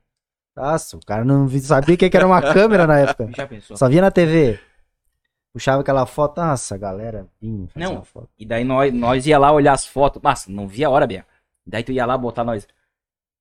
[0.60, 3.30] Nossa, o cara não sabia o que era uma câmera na época.
[3.36, 3.78] Já pensou?
[3.78, 4.60] Só via na TV.
[5.54, 7.94] Puxava aquela foto, nossa, a galera vinha Não.
[7.94, 8.30] uma foto.
[8.38, 10.22] E daí nós, nós ia lá olhar as fotos.
[10.22, 11.26] Nossa, não via a hora, Bia.
[11.66, 12.68] Daí tu ia lá botar nós.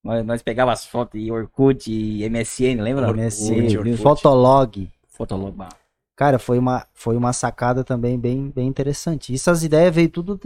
[0.02, 3.08] Nós, nós pegava as fotos e Orkut e MSN, lembra?
[3.08, 3.96] Orkut, MSN, Orkut.
[3.96, 4.90] Fotolog.
[5.08, 5.56] Fotolog.
[5.56, 5.68] bah.
[6.16, 9.34] Cara, foi uma, foi uma sacada também bem, bem interessante.
[9.34, 10.40] Essas ideias veio tudo.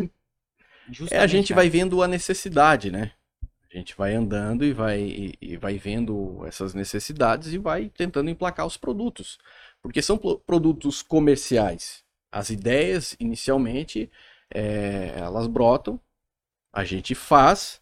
[1.10, 1.62] É, a gente cara.
[1.62, 3.12] vai vendo a necessidade, né?
[3.72, 8.28] A gente vai andando e vai, e- e vai vendo essas necessidades e vai tentando
[8.28, 9.38] emplacar os produtos.
[9.80, 12.04] Porque são pro- produtos comerciais.
[12.30, 14.10] As ideias, inicialmente,
[14.54, 15.98] é, elas brotam,
[16.72, 17.80] a gente faz,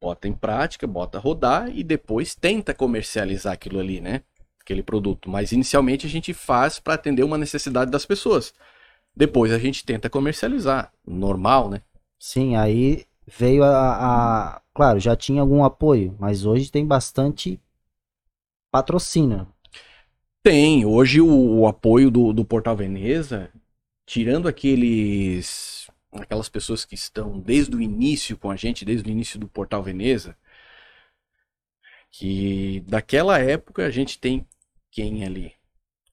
[0.00, 4.22] bota em prática, bota rodar e depois tenta comercializar aquilo ali, né?
[4.60, 5.30] Aquele produto.
[5.30, 8.52] Mas inicialmente a gente faz para atender uma necessidade das pessoas.
[9.14, 10.92] Depois a gente tenta comercializar.
[11.06, 11.82] Normal, né?
[12.18, 17.58] Sim, aí veio a, a- Claro, já tinha algum apoio, mas hoje tem bastante
[18.70, 19.46] patrocínio.
[20.42, 23.50] Tem, hoje o, o apoio do, do Portal Veneza,
[24.06, 29.38] tirando aqueles aquelas pessoas que estão desde o início com a gente, desde o início
[29.40, 30.36] do Portal Veneza,
[32.10, 34.46] que daquela época a gente tem
[34.90, 35.52] quem ali?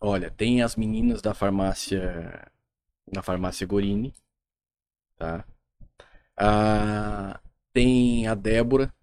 [0.01, 2.51] Olha, tem as meninas da farmácia
[3.11, 4.13] da farmácia Gorini,
[5.17, 5.45] tá?
[6.37, 7.39] Ah,
[7.73, 8.93] tem a Débora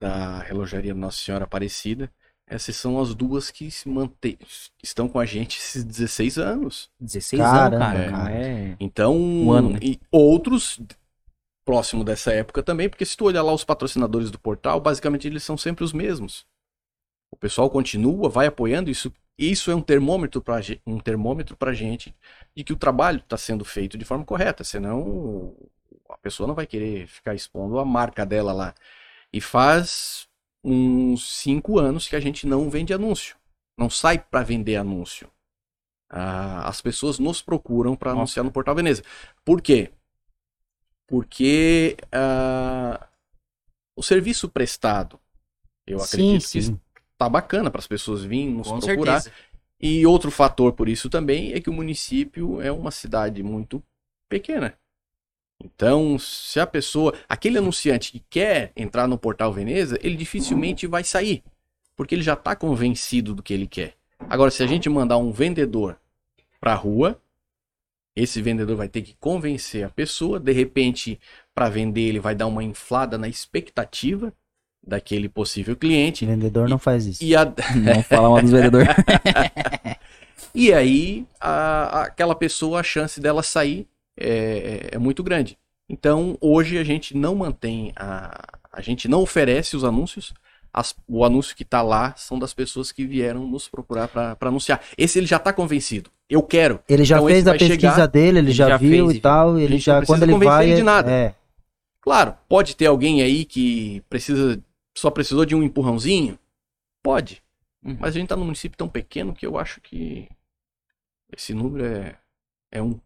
[0.00, 2.10] da relojaria Nossa Senhora Aparecida.
[2.46, 4.36] Essas são as duas que se mantêm,
[4.82, 6.90] estão com a gente esses 16 anos.
[6.98, 8.10] 16 Caramba, anos, cara.
[8.10, 8.32] cara.
[8.34, 8.76] É.
[8.80, 9.78] Então, Um ano, né?
[9.80, 10.80] e outros
[11.64, 15.44] próximo dessa época também, porque se tu olhar lá os patrocinadores do portal, basicamente eles
[15.44, 16.44] são sempre os mesmos.
[17.30, 19.12] O pessoal continua, vai apoiando isso.
[19.38, 22.14] Isso é um termômetro para um termômetro pra gente
[22.54, 25.54] de que o trabalho está sendo feito de forma correta, senão
[26.12, 28.74] a pessoa não vai querer ficar expondo a marca dela lá.
[29.32, 30.28] E faz
[30.62, 33.36] uns cinco anos que a gente não vende anúncio,
[33.76, 35.30] não sai para vender anúncio.
[36.08, 39.02] Ah, as pessoas nos procuram para anunciar no Portal Veneza.
[39.44, 39.90] Por quê?
[41.06, 43.08] Porque ah,
[43.96, 45.20] o serviço prestado,
[45.86, 46.74] eu acredito sim.
[46.74, 46.80] que
[47.16, 49.20] tá bacana para as pessoas virem nos Com procurar.
[49.20, 49.50] certeza.
[49.80, 53.82] E outro fator por isso também é que o município é uma cidade muito
[54.28, 54.76] pequena.
[55.62, 61.04] Então, se a pessoa, aquele anunciante que quer entrar no Portal Veneza, ele dificilmente vai
[61.04, 61.42] sair,
[61.94, 63.94] porque ele já está convencido do que ele quer.
[64.28, 65.98] Agora, se a gente mandar um vendedor
[66.60, 67.20] para a rua,
[68.16, 71.18] esse vendedor vai ter que convencer a pessoa, de repente,
[71.54, 74.32] para vender, ele vai dar uma inflada na expectativa
[74.86, 76.24] daquele possível cliente.
[76.24, 77.22] O vendedor não faz isso.
[77.22, 77.44] E a,
[77.76, 78.88] Não falar mal dos vendedores.
[80.52, 83.86] E aí, a- aquela pessoa, a chance dela sair
[84.20, 85.58] é, é muito grande.
[85.88, 90.32] Então, hoje a gente não mantém, a, a gente não oferece os anúncios.
[90.72, 94.80] As- o anúncio que está lá são das pessoas que vieram nos procurar para anunciar.
[94.96, 96.10] Esse ele já está convencido.
[96.28, 96.80] Eu quero.
[96.88, 99.20] Ele já Então, fez a pesquisa chegar, dele, ele, ele já, já viu fez e
[99.20, 101.10] tal, ele já quando ele convencer vai ele de é- nada.
[101.10, 101.34] é,
[102.00, 104.62] Claro, pode ter alguém aí que precisa
[104.96, 106.38] só precisou de um empurrãozinho?
[107.02, 107.42] Pode.
[107.84, 107.96] Uhum.
[107.98, 110.28] Mas a gente está num município tão pequeno que eu acho que
[111.36, 112.16] esse número é,
[112.70, 112.98] é um.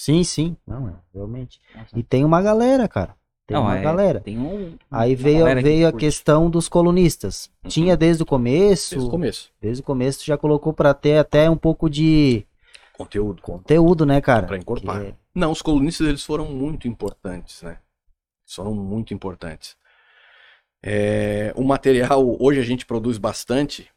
[0.00, 1.60] Sim, sim, não é, realmente.
[1.74, 1.98] Nossa.
[1.98, 3.16] E tem uma galera, cara.
[3.46, 4.20] Tem Não, uma é, galera.
[4.20, 4.76] Tem um.
[4.90, 6.04] Aí uma veio, galera que veio a curte.
[6.06, 7.50] questão dos colunistas.
[7.64, 7.70] Uhum.
[7.70, 9.50] Tinha desde o começo, Desde o começo.
[9.60, 12.46] desde o começo tu já colocou pra ter até um pouco de
[12.92, 13.40] Conteúdo.
[13.40, 14.46] conteúdo, né, cara?
[14.46, 15.00] Pra encorpar.
[15.02, 17.78] Que- Não, os colunistas eles foram muito importantes, né?
[18.46, 19.76] Foram muito importantes.
[20.82, 23.88] É, o material, hoje a gente produz bastante,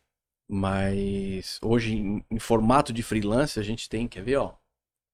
[0.49, 4.53] mas hoje em, em formato de freelance a gente tem, quer ver, ó?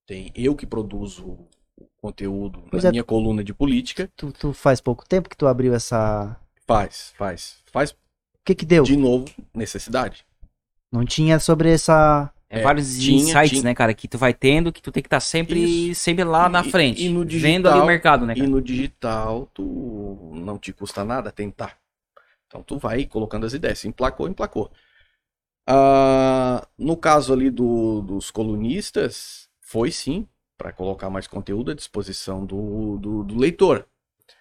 [0.08, 1.38] Tem eu que produzo
[2.02, 2.92] conteúdo Pois na é.
[2.92, 4.10] minha coluna de política.
[4.16, 6.36] Tu, tu faz pouco tempo que tu abriu essa.
[6.66, 7.58] Faz, faz.
[7.72, 7.96] Faz O
[8.46, 8.84] que que deu?
[8.84, 10.26] de novo necessidade.
[10.92, 12.32] Não tinha sobre essa.
[12.50, 15.04] É, É, vários tinha- insights, tinha- né, cara, que tu vai tendo, que tu tem
[15.04, 16.00] que estar sempre, Isso.
[16.02, 17.04] sempre lá na E- frente.
[17.06, 18.50] e no vendo digital- ali o mercado, né, E cara?
[18.50, 21.78] no digital, tu não te custa nada tentar.
[22.48, 23.80] Então tu vai colocando as ideias.
[23.80, 24.72] Se emplacou, emplacou.
[25.68, 30.26] Ah, no caso ali do- dos colunistas, foi sim,
[30.58, 33.86] para colocar mais conteúdo à disposição do, do, do leitor.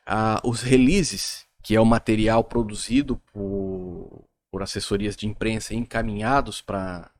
[0.06, 7.10] Ah, os releases, que é o material produzido por, por assessorias de imprensa encaminhados para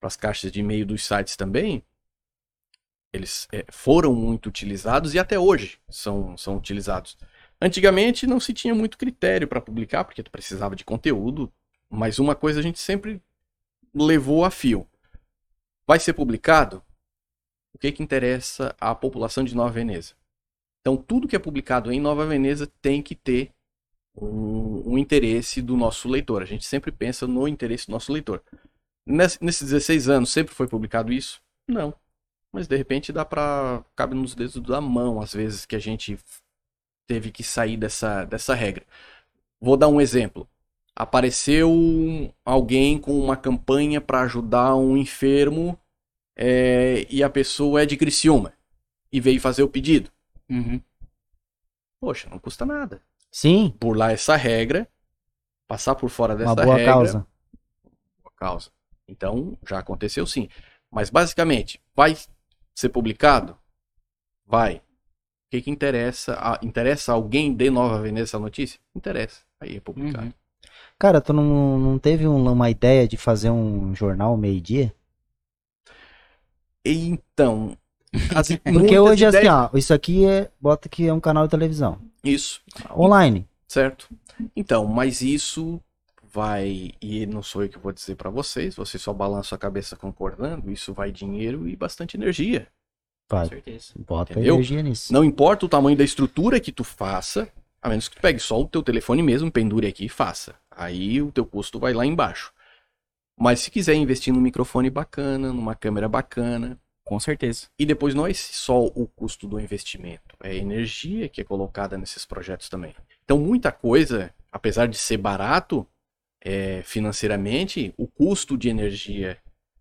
[0.00, 1.84] as caixas de e-mail dos sites também,
[3.12, 7.14] eles é, foram muito utilizados e até hoje são, são utilizados.
[7.60, 11.52] Antigamente não se tinha muito critério para publicar, porque tu precisava de conteúdo,
[11.90, 13.22] mas uma coisa a gente sempre
[13.94, 14.88] levou a fio.
[15.86, 16.82] Vai ser publicado?
[17.74, 20.14] O que, que interessa à população de Nova Veneza?
[20.80, 23.50] Então, tudo que é publicado em Nova Veneza tem que ter
[24.16, 26.42] um interesse do nosso leitor.
[26.42, 28.42] A gente sempre pensa no interesse do nosso leitor.
[29.06, 31.40] Ness- Nesses 16 anos, sempre foi publicado isso?
[31.68, 31.94] Não.
[32.52, 33.84] Mas de repente dá pra.
[33.96, 36.16] cabe nos dedos da mão, às vezes, que a gente
[37.08, 38.84] teve que sair dessa, dessa regra.
[39.60, 40.48] Vou dar um exemplo.
[40.96, 41.70] Apareceu
[42.44, 45.78] alguém com uma campanha para ajudar um enfermo
[46.36, 48.52] é, e a pessoa é de Criciúma
[49.12, 50.10] e veio fazer o pedido.
[50.48, 50.80] Uhum.
[52.00, 53.00] Poxa, não custa nada.
[53.30, 54.88] Sim, Burlar essa regra,
[55.66, 56.92] passar por fora dessa uma boa regra.
[56.92, 57.26] causa.
[58.22, 58.70] boa causa.
[59.08, 60.48] Então, já aconteceu sim.
[60.90, 62.16] Mas basicamente, vai
[62.74, 63.56] ser publicado?
[64.46, 64.76] Vai.
[64.76, 64.82] O
[65.50, 66.34] que, que interessa?
[66.38, 68.78] A- interessa alguém de Nova Veneza essa notícia?
[68.94, 69.42] Interessa.
[69.60, 70.26] Aí é publicado.
[70.26, 70.32] Uhum.
[70.98, 74.94] Cara, tu não, não teve um- uma ideia de fazer um jornal meio-dia?
[76.84, 77.76] Então.
[78.34, 80.50] as- Porque hoje, assim, ideias- ó, isso aqui é.
[80.60, 81.98] Bota que é um canal de televisão.
[82.22, 82.60] Isso,
[82.96, 83.46] Online.
[83.68, 84.08] certo?
[84.56, 85.80] Então, mas isso
[86.32, 86.92] vai.
[87.00, 90.70] E não sou eu que vou dizer pra vocês, vocês só balançam a cabeça concordando.
[90.70, 92.66] Isso vai dinheiro e bastante energia.
[93.28, 93.92] Com Vai, certeza.
[94.06, 94.54] bota Entendeu?
[94.54, 95.12] energia nisso.
[95.12, 97.48] Não importa o tamanho da estrutura que tu faça,
[97.80, 100.54] a menos que tu pegue só o teu telefone mesmo, pendure aqui e faça.
[100.70, 102.52] Aí o teu custo vai lá embaixo.
[103.38, 107.66] Mas se quiser investir num microfone bacana, numa câmera bacana, Com certeza.
[107.78, 111.98] e depois não é só o custo do investimento, é a energia que é colocada
[111.98, 112.94] nesses projetos também.
[113.24, 115.86] Então muita coisa, apesar de ser barato
[116.40, 119.38] é, financeiramente, o custo de energia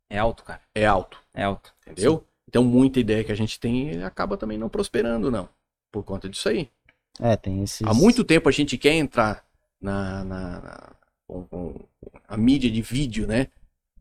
[0.10, 0.62] É alto, cara.
[0.74, 1.20] é alto.
[1.34, 1.74] É alto.
[1.86, 2.26] Entendeu?
[2.48, 5.48] Então muita ideia que a gente tem acaba também não prosperando, não.
[5.92, 6.70] Por conta disso aí.
[7.20, 7.86] É, tem esses.
[7.86, 9.46] Há muito tempo a gente quer entrar
[9.82, 10.96] na, na- na-
[12.34, 13.48] a mídia de vídeo, né?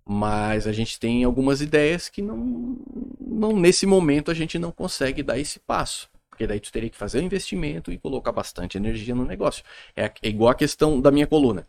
[0.04, 2.78] Mas a gente tem algumas ideias que não,
[3.20, 6.10] não nesse momento a gente não consegue dar esse passo.
[6.30, 9.62] Porque daí tu teria que fazer o investimento e colocar bastante energia no negócio.
[9.94, 11.68] É, é igual a questão da minha coluna.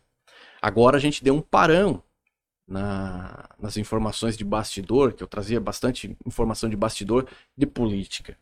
[0.62, 2.02] Agora a gente deu um parão
[2.66, 8.38] na- nas informações de bastidor, que eu trazia bastante informação de bastidor de política.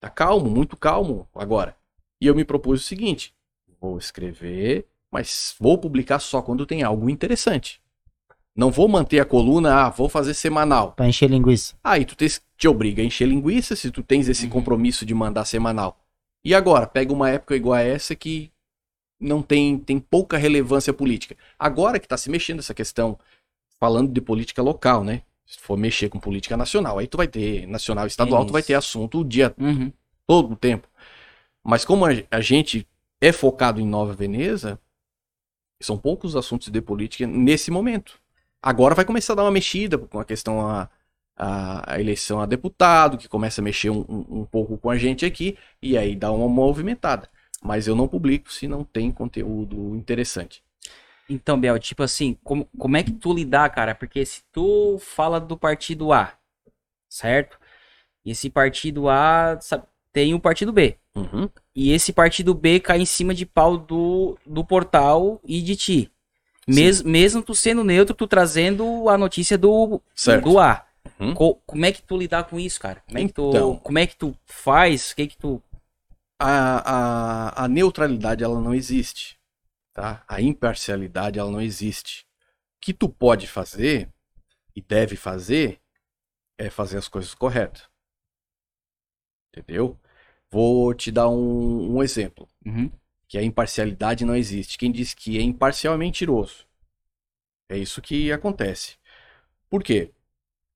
[0.00, 1.76] Tá calmo, muito calmo agora.
[2.20, 3.34] E eu me propus o seguinte:
[3.80, 7.80] vou escrever, mas vou publicar só quando tem algo interessante.
[8.54, 10.92] Não vou manter a coluna, ah, vou fazer semanal.
[10.92, 11.74] Pra encher linguiça.
[11.82, 14.50] Aí tu te, te obriga a encher linguiça se tu tens esse Uhum.
[14.50, 15.96] compromisso de mandar semanal.
[16.44, 18.50] E agora, pega uma época igual a essa que
[19.20, 21.36] não tem, tem pouca relevância política.
[21.58, 23.18] Agora que tá se mexendo essa questão,
[23.78, 25.22] falando de política local, né?
[25.46, 28.62] Se for mexer com política nacional, aí tu vai ter nacional e estadual, tu vai
[28.62, 29.92] ter assunto o dia Uhum.
[30.26, 30.88] todo o tempo.
[31.64, 32.86] Mas como a, a gente
[33.20, 34.78] é focado em Nova Veneza,
[35.80, 38.20] são poucos assuntos de política nesse momento.
[38.62, 40.90] Agora vai começar a dar uma mexida com a questão a,
[41.36, 44.98] a, a eleição a deputado, que começa a mexer um, um, um pouco com a
[44.98, 47.28] gente aqui, e aí dá uma movimentada.
[47.62, 50.62] Mas eu não publico se não tem conteúdo interessante.
[51.28, 53.94] Então, Bel, tipo assim, como, como é que tu lidar, cara?
[53.94, 56.32] Porque se tu fala do partido A,
[57.08, 57.58] certo?
[58.24, 60.96] E esse partido A sabe, tem o partido B.
[61.14, 61.48] Uhum.
[61.74, 66.12] E esse partido B cai em cima de pau do, do portal e de ti.
[66.66, 70.44] Mes, mesmo tu sendo neutro, tu trazendo a notícia do, Certo.
[70.44, 70.86] do A.
[71.18, 71.34] Uhum.
[71.34, 73.02] Co- como é que tu lidar com isso, cara?
[73.06, 73.76] Como é que tu, Então.
[73.76, 75.10] como é que tu faz?
[75.12, 75.62] O que que tu...
[76.38, 79.38] a, a, a neutralidade ela não existe,
[79.94, 80.22] tá?
[80.28, 82.26] A imparcialidade ela não existe.
[82.76, 84.08] O que tu pode fazer
[84.76, 85.80] e deve fazer
[86.58, 87.82] é fazer as coisas corretas.
[89.58, 89.96] Entendeu?
[90.50, 92.90] Vou te dar um, um exemplo, Uhum.
[93.26, 94.78] que a imparcialidade não existe.
[94.78, 96.66] Quem diz que é imparcial é mentiroso.
[97.68, 98.96] É isso que acontece.
[99.68, 100.10] Por quê?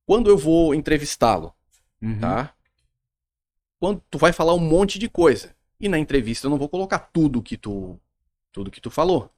[0.07, 1.55] Quando eu vou entrevistá-lo,
[2.03, 2.19] Uhum.
[2.21, 2.55] tá?
[3.81, 5.55] quando tu vai falar um monte de coisa.
[5.81, 7.99] E na entrevista eu não vou colocar tudo que tu
[8.53, 9.29] tudo que tu falou.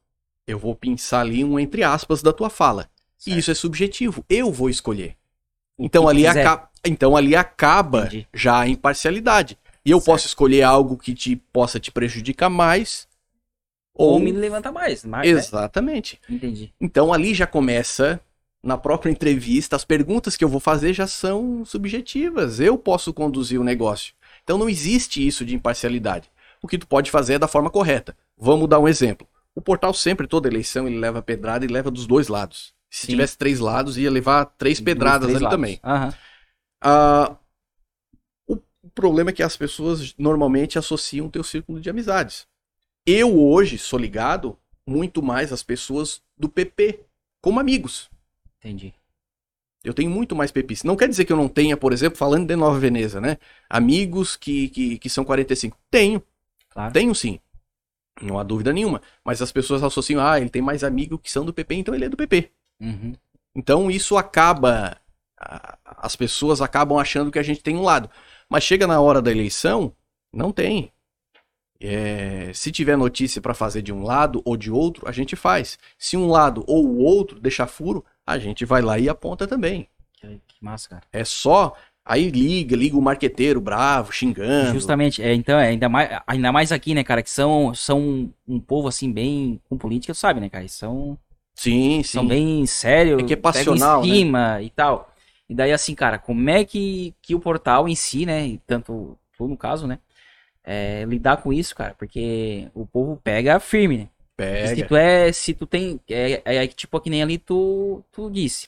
[0.46, 2.90] Eu vou pensar ali um entre aspas da tua fala.
[3.16, 3.34] Certo.
[3.34, 4.22] E isso é subjetivo.
[4.28, 5.16] Eu vou escolher.
[5.78, 6.40] O Então ali, quiser.
[6.46, 8.28] acaba, então ali acaba Entendi.
[8.32, 9.58] já a imparcialidade.
[9.84, 10.06] E eu Certo.
[10.06, 13.06] posso escolher algo que te possa te prejudicar mais
[13.94, 15.38] Ou ou, me levanta mais, mais né?
[15.38, 16.20] exatamente.
[16.28, 16.72] Entendi.
[16.80, 18.20] Então ali já começa
[18.62, 22.60] na própria entrevista, as perguntas que eu vou fazer já são subjetivas.
[22.60, 24.14] Eu posso conduzir o negócio.
[24.42, 26.30] Então não existe isso de imparcialidade.
[26.62, 28.16] O que tu pode fazer é da forma correta.
[28.38, 29.28] Vamos dar um exemplo.
[29.54, 32.72] O portal sempre, toda eleição, ele leva pedrada e leva dos dois lados.
[32.90, 33.12] Se Sim.
[33.12, 35.56] tivesse três lados, ia levar três pedradas três ali lados.
[35.56, 35.80] também.
[35.84, 36.14] Aham.
[36.84, 37.36] Ah,
[38.46, 42.46] o problema é que as pessoas normalmente associam o teu círculo de amizades.
[43.06, 47.00] Eu hoje sou ligado muito mais às pessoas do PP,
[47.40, 48.10] como amigos.
[48.58, 48.92] Entendi.
[49.82, 50.82] Eu tenho muito mais PPs.
[50.84, 53.38] Não quer dizer que eu não tenha, por exemplo, falando de Nova Veneza, né?
[53.68, 55.76] Amigos que, que, que são 45.
[55.90, 56.22] Tenho,
[56.70, 56.92] Claro.
[56.92, 57.38] tenho sim.
[58.22, 59.02] Não há dúvida nenhuma.
[59.24, 62.04] Mas as pessoas associam, ah, ele tem mais amigos que são do PP, então ele
[62.06, 62.50] é do PP.
[62.80, 63.14] Uhum.
[63.54, 64.96] Então isso acaba.
[65.84, 68.10] As pessoas acabam achando que a gente tem um lado.
[68.48, 69.92] Mas chega na hora da eleição,
[70.32, 70.90] não tem.
[71.80, 75.78] É, se tiver notícia para fazer de um lado ou de outro, a gente faz.
[75.98, 79.88] Se um lado ou o outro deixar furo, a gente vai lá e aponta também.
[80.14, 81.02] Que, que massa, cara.
[81.12, 81.74] É só.
[82.06, 84.74] Aí liga, liga o marqueteiro bravo, xingando.
[84.74, 88.60] Justamente, é, então, é, ainda, mais, ainda mais aqui, né, cara, que são, são um
[88.60, 90.62] povo, assim, bem com política, sabe, né, cara?
[90.62, 91.18] Eles são,
[91.54, 92.28] Sim, são sim.
[92.28, 94.08] bem sérios, É que é passional, né?
[94.08, 95.13] em cima e tal.
[95.48, 99.18] E daí, assim, cara, como é que, que o portal em si, né, e tanto
[99.36, 99.98] tu no caso, né,
[100.64, 101.94] é, lidar com isso, cara?
[101.94, 104.08] Porque o povo pega firme, né?
[104.36, 104.86] Se Pega.
[104.88, 108.66] tu é, se tu tem, é, é tipo que nem ali tu, tu disse.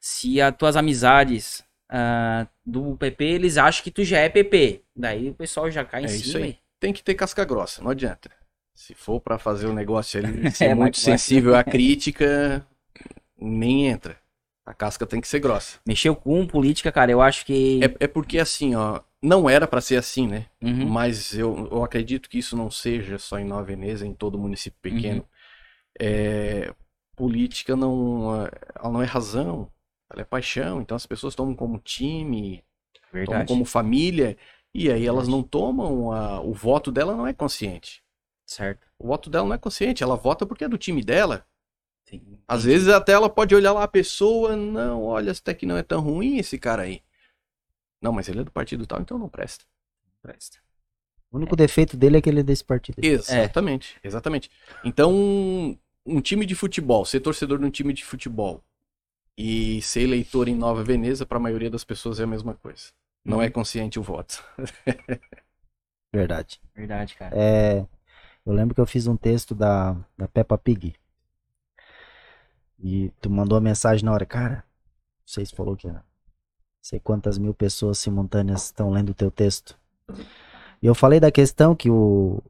[0.00, 4.82] Se as tuas amizades ah, do PP, eles acham que tu já é PP.
[4.94, 6.22] Daí o pessoal já cai em É cima.
[6.22, 6.58] isso aí.
[6.80, 8.30] Tem que ter casca grossa, não adianta.
[8.74, 12.66] Se for pra fazer o negócio ali, É, ser vai- muito sensível à crítica,
[13.38, 14.18] nem entra.
[14.64, 15.78] A casca tem que ser grossa.
[15.86, 17.80] Mexeu com política, cara, eu acho que.
[17.82, 20.46] É, é porque assim, ó, não era pra ser assim, né?
[20.62, 24.38] Uhum, Mas eu, eu acredito que isso não seja só em Nova Veneza, em todo
[24.38, 25.20] município pequeno.
[25.20, 25.26] Uhum.
[26.00, 26.74] É,
[27.16, 29.70] política não, ela não é razão,
[30.10, 30.80] ela é paixão.
[30.80, 32.62] Então as pessoas tomam como time,
[33.10, 33.48] tomam verdade.
[33.48, 34.36] como família,
[34.74, 38.02] e aí elas não tomam a, o voto dela não é consciente.
[38.46, 38.86] Certo.
[38.98, 41.46] O voto dela não é consciente, ela vota porque é do time dela.
[42.04, 45.76] Sim, Às vezes até ela pode olhar lá a pessoa, não, olha, até que não
[45.76, 47.02] é tão ruim esse cara aí.
[48.00, 49.64] Não, mas ele é do partido tal, então não presta.
[50.20, 50.58] Presta.
[51.30, 52.98] O único defeito dele é que ele é desse partido.
[53.02, 54.50] Exatamente, exatamente.
[54.84, 55.10] Então,
[56.04, 58.62] um, time de futebol, ser torcedor de um time de futebol
[59.38, 62.88] e ser eleitor em Nova Veneza, para a maioria das pessoas é a mesma coisa.
[63.24, 63.44] Não Uhum.
[63.44, 64.44] é consciente o voto.
[66.12, 66.60] Verdade.
[66.74, 67.34] Verdade, cara.
[67.34, 67.86] É,
[68.44, 70.94] eu lembro que eu fiz um texto da, da Peppa Pig.
[72.82, 74.64] E tu mandou a mensagem na hora, cara.
[75.24, 76.00] Vocês falou que não
[76.82, 79.78] sei quantas mil pessoas simultâneas estão lendo o teu texto.
[80.82, 82.42] E eu falei da questão que o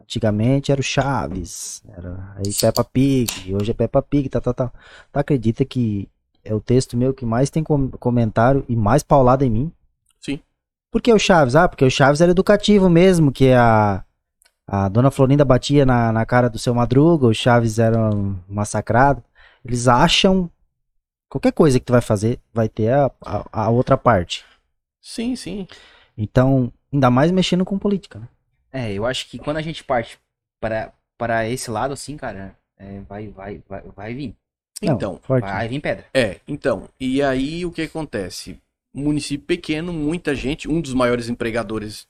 [0.00, 4.72] antigamente era o Chaves, era aí Peppa Pig, hoje é Peppa Pig, tá, tá, tá.
[5.12, 6.08] Tu acredita que
[6.44, 9.72] é o texto meu que mais tem com- comentário e mais paulada em mim?
[10.20, 10.40] Sim.
[10.90, 11.54] Por que o Chaves?
[11.54, 14.04] Ah, porque o Chaves era educativo mesmo, que a,
[14.66, 19.22] a dona Florinda batia na, na cara do seu Madruga, o Chaves era um massacrado.
[19.64, 20.50] Eles acham
[21.28, 24.44] qualquer coisa que tu vai fazer, vai ter a, a, a outra parte.
[25.00, 25.66] Sim, sim.
[26.16, 28.28] Então, ainda mais mexendo com política, né?
[28.72, 30.18] É, eu acho que quando a gente parte
[30.60, 34.34] para, para esse lado, assim, cara, é, vai, vai, vai, vai vir.
[34.82, 35.44] Não, Então, forte.
[35.44, 36.06] Vai vir pedra.
[36.12, 38.60] É, então, e aí o que acontece?
[38.94, 42.06] Município pequeno, muita gente, um dos maiores empregadores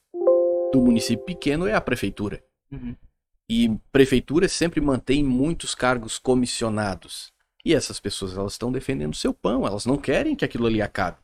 [0.73, 2.43] do município pequeno é a prefeitura.
[2.71, 2.97] Uhum.
[3.49, 7.32] E prefeitura sempre mantém muitos cargos comissionados.
[7.65, 11.19] E essas pessoas, elas estão defendendo seu pão, elas não querem que aquilo ali acabe.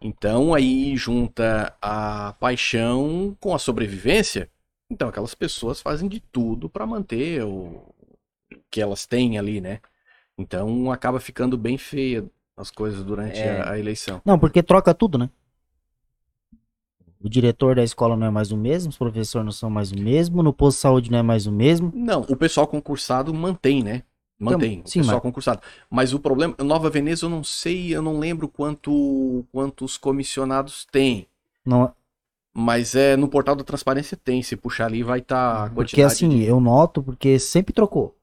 [0.00, 4.50] Então aí junta a paixão com a sobrevivência.
[4.90, 7.82] Então aquelas pessoas fazem de tudo para manter o
[8.70, 9.80] que elas têm ali, né?
[10.38, 12.24] Então acaba ficando bem feia
[12.56, 13.60] as coisas durante É.
[13.60, 14.20] a, a eleição.
[14.24, 15.30] Não, porque troca tudo, né?
[17.20, 19.98] O diretor da escola não é mais o mesmo, os professores não são mais o
[19.98, 21.90] mesmo, no posto de saúde não é mais o mesmo.
[21.94, 24.02] Não, o pessoal concursado mantém, né?
[24.38, 25.60] Mantém, sim, o pessoal mas- concursado.
[25.90, 31.26] Mas o problema, Nova Veneza eu não sei, eu não lembro quanto quantos comissionados tem.
[31.64, 31.90] Não,
[32.54, 36.28] Mas é no portal da transparência tem, se puxar ali vai estar a porque assim,
[36.28, 36.44] de...
[36.44, 38.14] eu noto porque sempre trocou.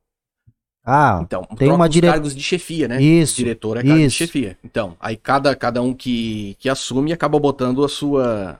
[0.86, 3.02] Ah, Então, tem uma dire- cargos de chefia, né?
[3.02, 4.18] Isso, Diretor é cargo de isso.
[4.18, 4.58] chefia.
[4.64, 8.60] Então, aí cada, cada um que, que assume acaba botando a sua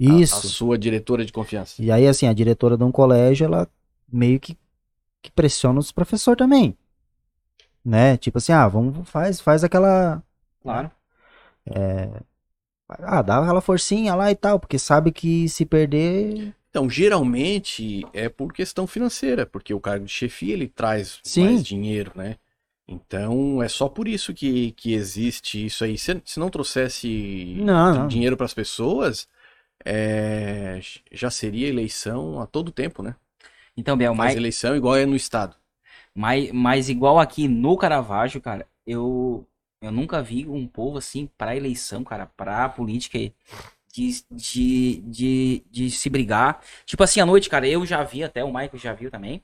[0.00, 0.48] A, Isso.
[0.48, 1.80] sua diretora de confiança.
[1.80, 3.68] E aí, assim, a diretora de um colégio, ela
[4.12, 4.56] meio que,
[5.24, 6.76] que pressiona os professores também.
[7.82, 8.18] Né?
[8.18, 10.22] Tipo assim, ah, vamos, faz, faz aquela.
[10.62, 10.90] Claro.
[12.88, 16.54] Ah, dá aquela forcinha lá e tal, porque sabe que se perder.
[16.68, 21.44] Então, geralmente é por questão financeira, porque o cargo de chefia ele traz Sim.
[21.44, 22.36] mais dinheiro, né?
[22.86, 25.96] Então, é só por isso que, que existe isso aí.
[25.96, 28.08] Se, se não trouxesse Não, não.
[28.08, 29.26] dinheiro para as pessoas,
[29.84, 33.16] é, já seria eleição a todo tempo, né?
[33.76, 35.56] Então, Biel, mas, eleição igual é no estado.
[36.14, 39.46] mas, mas igual aqui no Caravaggio, cara, eu,
[39.80, 43.18] eu nunca vi um povo assim pra eleição, cara, pra política
[43.92, 46.60] de, de, de, de se brigar.
[46.84, 49.42] Tipo assim, à noite, cara, eu já vi, até o Michael já viu também.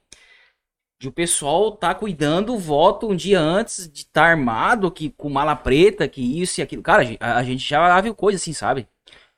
[0.99, 5.31] De o pessoal tá cuidando o voto um dia antes de estar armado, que, com
[5.31, 6.83] mala preta, que isso e aquilo.
[6.83, 8.87] Cara, a gente já viu coisa assim, sabe?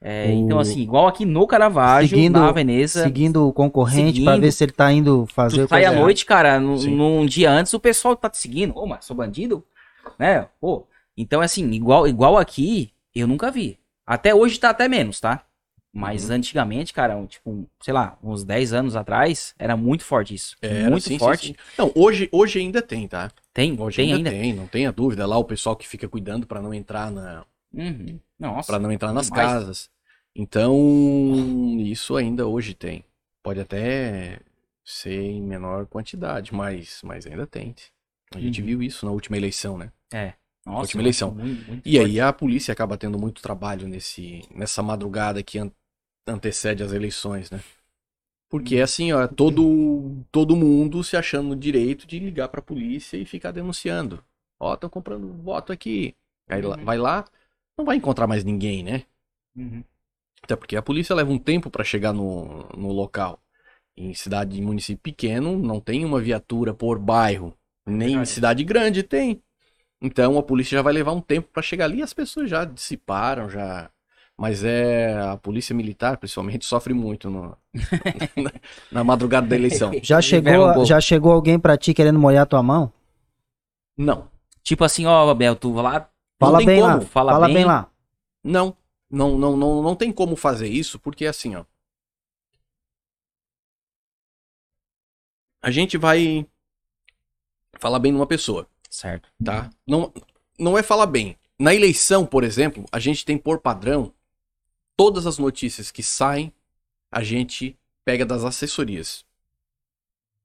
[0.04, 3.04] É, O- Então, assim, igual aqui no Caravaggio, Seguindo- na Veneza.
[3.04, 4.40] Seguindo o concorrente pra Seguindo.
[4.42, 6.94] ver se ele tá indo fazer Tu sai à noite, cara, num, Sim.
[6.96, 8.76] num dia antes, o pessoal tá te seguindo.
[8.76, 9.64] Ô, mas sou bandido?
[10.18, 10.46] Né?
[10.60, 10.86] Pô.
[11.16, 13.78] Então, assim, igual, igual aqui, eu nunca vi.
[14.04, 15.44] Até hoje tá até menos, tá?
[15.94, 16.36] Mas Uhum.
[16.36, 20.56] antigamente, cara, um, tipo, sei lá, uns 10 anos atrás, era muito forte isso.
[20.62, 21.46] Era, muito sim, sim, forte.
[21.48, 21.54] sim.
[21.78, 23.30] Não, hoje, hoje ainda tem, tá?
[23.52, 24.42] Tem, Hoje tem ainda, ainda.
[24.42, 25.26] tem, não tenha dúvida.
[25.26, 27.44] Lá o pessoal que fica cuidando para não entrar na,
[27.74, 28.18] Uhum.
[28.66, 29.50] Para não entrar nas demais.
[29.52, 29.90] casas.
[30.34, 30.76] Então,
[31.80, 33.04] isso ainda hoje tem.
[33.42, 34.40] Pode até
[34.84, 37.74] ser em menor quantidade, mas, mas ainda tem.
[38.34, 38.66] A gente Uhum.
[38.66, 39.92] viu isso na última eleição, né?
[40.64, 41.32] Nossa, última eleição.
[41.32, 42.10] muito- muito E forte.
[42.10, 45.70] aí a polícia acaba tendo muito trabalho nesse, nessa madrugada que an-
[46.26, 47.60] antecede as eleições, né?
[48.48, 48.82] Porque Uhum.
[48.82, 53.50] assim, ó, todo, todo mundo se achando no direito de ligar pra polícia e ficar
[53.50, 54.22] denunciando.
[54.60, 56.14] Ó, estão comprando voto aqui.
[56.48, 56.84] Aí Uhum.
[56.84, 57.24] vai lá,
[57.76, 59.04] não vai encontrar mais ninguém, né?
[59.56, 59.82] Uhum.
[60.42, 63.40] Até porque a polícia leva um tempo pra chegar no, no local.
[63.96, 67.54] Em cidade e município pequeno, não tem uma viatura por bairro.
[67.86, 69.42] Nem em cidade grande tem.
[70.00, 72.64] Então a polícia já vai levar um tempo pra chegar ali e as pessoas já
[72.64, 73.90] dissiparam, já.
[74.36, 75.14] Mas é.
[75.20, 77.56] A polícia militar, principalmente, sofre muito no-
[78.36, 78.52] na,
[78.90, 79.92] na madrugada da eleição.
[80.02, 82.92] Já chegou, um já chegou alguém pra ti querendo molhar tua mão?
[83.96, 84.28] Não.
[84.62, 86.10] Tipo assim, ó, Bel, tu vai lá.
[86.46, 87.00] Fala bem como, lá.
[87.02, 87.54] fala Fala bem.
[87.54, 87.90] bem lá.
[88.42, 88.76] Não.
[89.10, 91.64] Não, não, não, não tem como fazer isso, porque assim, ó.
[95.60, 96.46] A gente vai
[97.78, 98.66] falar bem numa pessoa.
[98.90, 99.28] Certo.
[99.44, 99.70] tá?
[99.86, 100.12] Não,
[100.58, 101.36] não é falar bem.
[101.58, 104.12] Na eleição, por exemplo, a gente tem por padrão
[104.96, 106.52] todas as notícias que saem,
[107.10, 109.24] a gente pega das assessorias.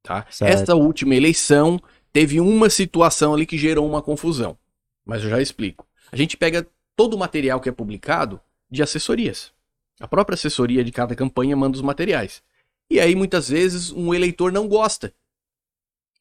[0.04, 0.26] Tá?
[0.30, 0.52] Certo.
[0.54, 1.82] Esta última eleição
[2.14, 4.58] teve uma situação ali que gerou uma confusão,
[5.06, 5.87] mas eu já explico.
[6.12, 8.40] A gente pega todo o material que é publicado
[8.70, 9.54] de assessorias.
[10.00, 12.44] A própria assessoria de cada campanha manda os materiais.
[12.90, 15.14] E aí muitas vezes um eleitor não gosta.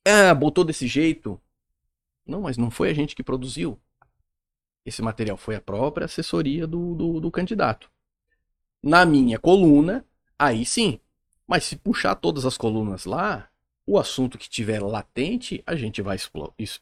[0.05, 1.41] Ah, botou desse jeito,
[2.27, 3.79] não, mas não foi a gente que produziu.
[4.85, 7.91] Esse material foi a própria assessoria do, do, do candidato.
[8.83, 10.05] Na minha coluna,
[10.39, 11.01] aí sim.
[11.47, 13.49] Mas se puxar todas as colunas lá,
[13.87, 16.17] o assunto que tiver latente, a gente vai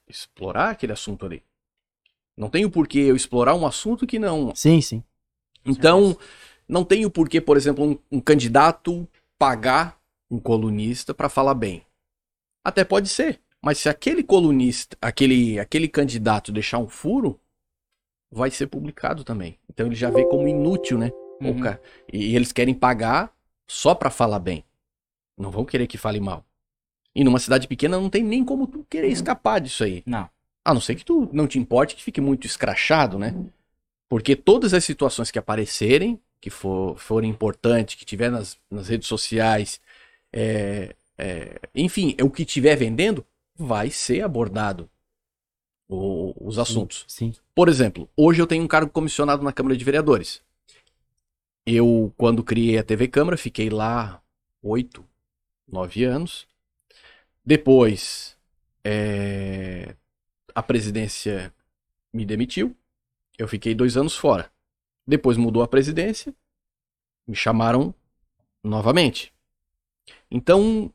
[0.07, 1.43] explorar aquele assunto ali.
[2.37, 4.55] Não tem o porquê eu explorar um assunto que não.
[4.55, 5.03] Sim, sim.
[5.65, 6.17] Então,
[6.69, 9.09] não tem o porquê, por exemplo, um, um candidato
[9.39, 9.99] pagar
[10.31, 11.83] um colunista para falar bem.
[12.65, 13.41] Até pode ser.
[13.63, 17.41] Mas se aquele colunista, aquele, aquele candidato deixar um furo,
[18.31, 19.59] vai ser publicado também.
[19.71, 21.11] Então ele já vê como inútil, né?
[21.41, 21.63] Uhum.
[22.13, 23.33] E eles querem pagar
[23.67, 24.65] só pra falar bem.
[25.37, 26.45] Não vão querer que fale mal.
[27.15, 30.03] E numa cidade pequena não tem nem como tu querer escapar disso aí.
[30.05, 30.29] Não.
[30.65, 33.35] A não ser que tu não te importe que fique muito escrachado, né?
[34.09, 39.09] Porque todas as situações que aparecerem, que for, forem importantes, que tiver nas, nas redes
[39.09, 39.81] sociais,
[40.33, 44.89] é, é, enfim, o que tiver vendendo, vai ser abordado
[45.89, 47.05] o- os assuntos.
[47.09, 47.33] Sim.
[47.55, 50.43] Por exemplo, hoje eu tenho um cargo comissionado na Câmara de Vereadores.
[51.67, 54.21] Eu, quando criei a TV Câmara, fiquei lá
[54.63, 55.05] oito,
[55.67, 56.47] nove anos.
[57.45, 58.37] Depois,
[58.83, 59.95] é,
[60.55, 61.53] a presidência
[62.13, 62.77] me demitiu.
[63.37, 64.51] Eu fiquei dois anos fora.
[65.07, 66.35] Depois mudou a presidência,
[67.27, 67.95] me chamaram
[68.63, 69.35] novamente.
[70.31, 70.93] Então,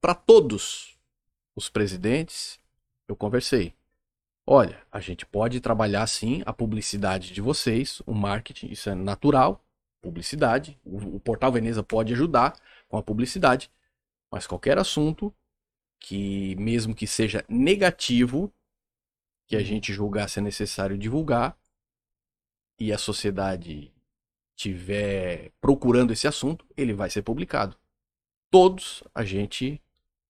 [0.00, 0.98] para todos
[1.54, 2.58] os presidentes,
[3.06, 3.74] eu conversei.
[4.46, 9.64] Olha, a gente pode trabalhar sim a publicidade de vocês, o marketing, isso é natural,
[10.02, 10.78] publicidade.
[10.84, 12.54] O, o Portal Veneza pode ajudar
[12.88, 13.70] com a publicidade,
[14.30, 15.32] mas qualquer assunto
[15.98, 18.52] que, mesmo que seja negativo,
[19.46, 21.56] que a gente julgar ser necessário divulgar,
[22.78, 23.92] e a sociedade
[24.56, 27.76] tiver procurando esse assunto, ele vai ser publicado.
[28.50, 29.80] Todos a gente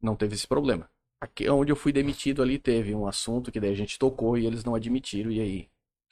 [0.00, 0.88] não teve esse problema.
[1.20, 4.46] Aqui onde eu fui demitido ali teve um assunto que daí a gente tocou e
[4.46, 5.68] eles não admitiram e aí.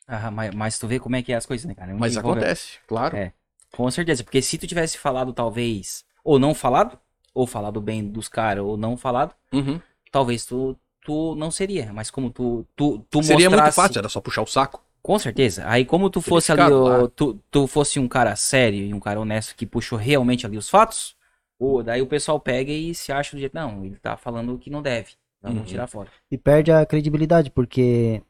[0.06, 1.94] Ah, mas, mas tu vê como é que é as coisas, né, cara?
[1.94, 3.16] Mas Envolve- acontece, claro.
[3.16, 3.32] É.
[3.70, 6.98] Com certeza, porque se tu tivesse falado, talvez, ou não falado,
[7.34, 9.80] ou falado bem dos caras, ou não falado, Uhum.
[10.10, 11.92] talvez tu, tu não seria.
[11.92, 14.82] Mas como tu, tu, tu Seria muito mostrasse- fácil, era só puxar o saco.
[15.02, 15.64] Com certeza.
[15.68, 19.18] Aí como tu fosse ali, o- tu, tu fosse um cara sério e um cara
[19.20, 21.16] honesto que puxou realmente ali os fatos,
[21.58, 24.58] o, daí o pessoal pega e se acha do jeito, não, ele tá falando o
[24.58, 25.12] que não deve.
[25.40, 25.64] Vamos Uhum.
[25.64, 26.08] tirar fora.
[26.30, 28.22] E perde a credibilidade, porque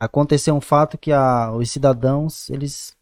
[0.00, 2.96] aconteceu um fato que a- os cidadãos, eles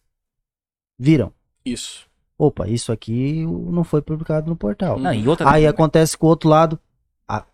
[0.98, 1.32] viram.
[1.64, 2.06] Isso.
[2.42, 4.98] Opa, isso aqui não foi publicado no portal.
[4.98, 6.80] Não, e outra Aí acontece com o outro lado,
[7.28, 7.44] a-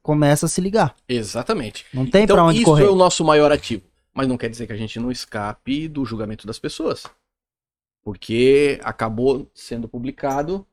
[0.00, 0.94] começa a se ligar.
[1.08, 1.84] Exatamente.
[1.92, 2.84] Não tem pra então, onde isso correr.
[2.84, 3.82] é o nosso maior ativo.
[4.14, 7.04] Mas não quer dizer que a gente não escape do julgamento das pessoas.
[8.04, 10.64] Porque acabou sendo publicado.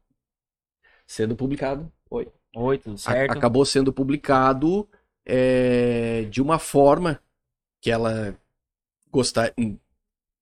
[1.07, 1.91] Sendo publicado.
[2.11, 2.27] Oi.
[2.55, 3.31] Oi, tudo A- certo?
[3.31, 4.87] acabou sendo publicado
[5.25, 7.19] é, de uma forma
[7.81, 8.37] que ela
[9.11, 9.51] gostar,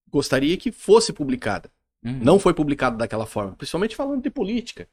[0.10, 1.72] gostaria que fosse publicada.
[2.04, 2.20] Uhum.
[2.24, 4.88] Não foi publicado daquela forma, principalmente falando de política.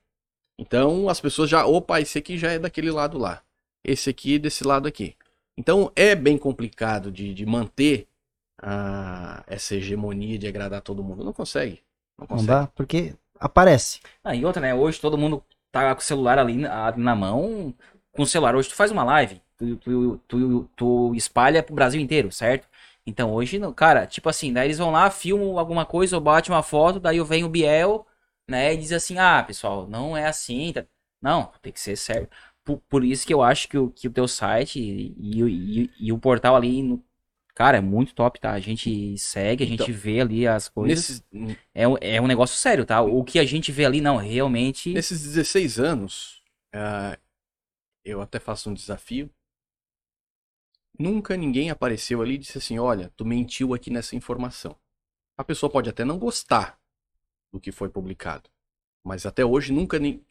[0.59, 3.43] Então as pessoas já, opa, esse aqui já é daquele lado lá,
[3.85, 5.17] esse aqui desse lado aqui.
[5.57, 8.09] Então é bem complicado de, de manter
[8.63, 11.25] a- essa hegemonia de agradar todo mundo.
[11.25, 11.83] Não consegue.
[12.19, 12.47] Não Não consegue.
[12.47, 14.01] dá, porque aparece.
[14.23, 14.75] Ah, e outra, né?
[14.75, 17.75] Hoje todo mundo tá com o celular ali na, na mão.
[18.13, 22.01] Com o celular, hoje tu faz uma live, tu, tu, tu, tu espalha pro Brasil
[22.01, 22.69] inteiro, certo?
[23.07, 26.51] Então hoje, não- cara, tipo assim, daí eles vão lá, filmam alguma coisa ou bate
[26.51, 28.07] uma foto, daí venho o Biel,
[28.49, 30.85] né, e diz assim, ah, pessoal, não é assim, tá?
[31.23, 32.29] Não, tem que ser sério.
[32.65, 35.91] Por, por isso que eu acho que o, que o teu site e, e, e-
[36.09, 37.03] e o portal ali, no-
[37.55, 38.53] cara, é muito top, tá?
[38.53, 41.23] A gente segue, a gente Então, vê ali as coisas.
[41.75, 43.01] É, um- é um negócio sério, tá?
[43.03, 44.93] O que a gente vê ali, não, realmente.
[44.95, 46.43] Nesses 16 anos,
[46.73, 47.19] ah,
[48.05, 49.31] eu até faço um desafio.
[50.99, 54.77] Nunca ninguém apareceu ali e disse assim: Olha, tu mentiu aqui nessa informação.
[55.39, 56.79] A pessoa pode até não gostar
[57.53, 58.51] do que foi publicado,
[59.05, 60.23] mas até hoje nunca nem-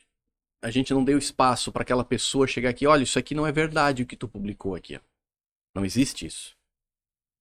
[0.62, 3.51] a gente não deu espaço para aquela pessoa chegar aqui: Olha, isso aqui não é
[3.51, 4.95] verdade o que tu publicou aqui.
[4.95, 4.99] ó."
[5.76, 6.55] Não existe isso.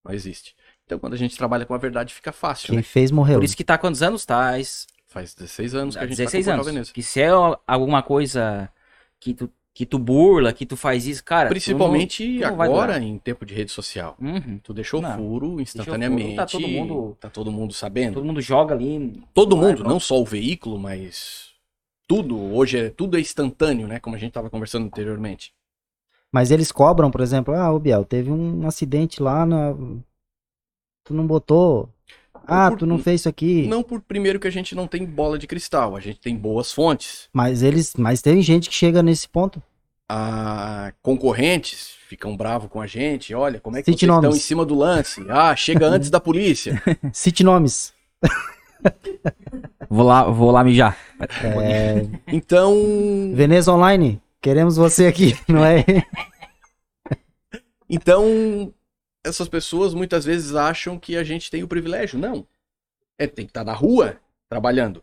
[0.05, 0.55] Não existe.
[0.85, 2.83] Então, quando a gente trabalha com a verdade, fica fácil, Quem né?
[2.83, 3.39] fez morreu.
[3.39, 4.59] Por isso que tá há quantos anos, tá?
[4.59, 6.67] Es- Faz 16 anos que a gente 16 tá com anos.
[6.67, 6.93] Veneza.
[6.93, 7.29] Que se é
[7.67, 8.71] alguma coisa
[9.19, 11.49] que tu, que tu burla, que tu faz isso, cara.
[11.49, 14.17] Principalmente tu não agora, em tempo de rede social.
[14.21, 14.59] Uhum.
[14.61, 15.17] Tu deixou Não.
[15.17, 16.35] furo instantaneamente.
[16.35, 18.15] tá todo mundo- tá todo mundo sabendo.
[18.15, 19.23] Todo mundo joga ali.
[19.33, 21.51] Todo Vai, mundo, não só o veículo, mas
[22.09, 22.37] tudo.
[22.57, 24.01] Hoje é tudo é instantâneo, né?
[24.01, 25.53] Como a gente tava conversando anteriormente.
[26.33, 29.77] Mas eles cobram, por exemplo, ah, ô Biel, teve um acidente lá na.
[31.05, 31.89] Tu não botou.
[32.49, 33.67] Ah, por- tu não fez isso aqui.
[33.67, 36.73] Não por primeiro que a gente não tem bola de cristal, a gente tem boas
[36.73, 37.29] fontes.
[37.33, 37.93] Mas eles.
[37.97, 39.63] Mas tem gente que chega nesse ponto.
[40.09, 43.35] A concorrentes ficam bravos com a gente.
[43.35, 45.23] Olha, como é que Cite vocês estão em cima do lance?
[45.29, 46.83] Ah, chega antes da polícia.
[47.13, 47.93] Cite nomes.
[49.91, 50.97] Vou lá, vou lá mijar.
[51.63, 52.75] É, Então,
[53.35, 55.85] Veneza Online, queremos você aqui, não é?
[57.89, 58.73] Então,
[59.25, 62.19] essas pessoas muitas vezes acham que a gente tem o privilégio.
[62.19, 62.47] Não.
[63.19, 65.03] É, tem que estar na rua trabalhando.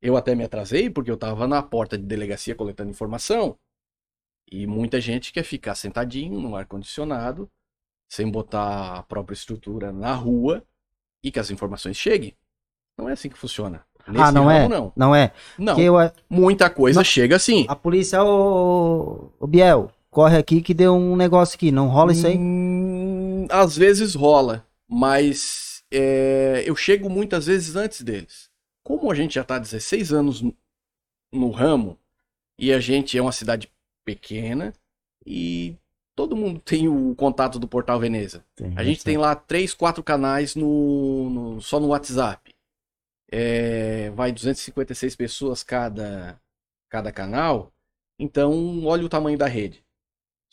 [0.00, 3.58] Eu até me atrasei porque eu estava na porta de delegacia coletando informação.
[4.50, 7.50] E muita gente quer ficar sentadinho no ar-condicionado,
[8.08, 10.62] sem botar a própria estrutura na rua
[11.22, 12.34] e que as informações cheguem.
[12.96, 13.84] Não é assim que funciona.
[14.06, 14.68] Nesse ah, não é?
[14.68, 14.92] não.
[14.94, 15.32] Não é.
[15.58, 15.78] Não.
[15.78, 15.94] Eu,
[16.30, 17.04] Muita coisa Não.
[17.04, 17.66] chega assim.
[17.68, 21.72] a polícia, ô, ô Biel, corre aqui que deu um negócio aqui.
[21.72, 22.38] Não rola isso aí?
[22.38, 22.85] Hum,
[23.50, 28.50] às vezes rola, mas é, eu chego muitas vezes antes deles.
[28.84, 30.42] Como a gente já está 16 anos
[31.32, 31.98] no- ramo
[32.58, 33.70] e a gente é uma cidade
[34.04, 34.72] pequena
[35.26, 35.76] e
[36.14, 38.44] todo mundo tem o contato do Portal Veneza.
[38.76, 42.54] A gente tem lá três, quatro canais no, no- só no WhatsApp.
[43.30, 46.40] É, vai 256 pessoas cada,
[46.88, 47.72] cada canal.
[48.18, 49.84] Então, olha o tamanho da rede.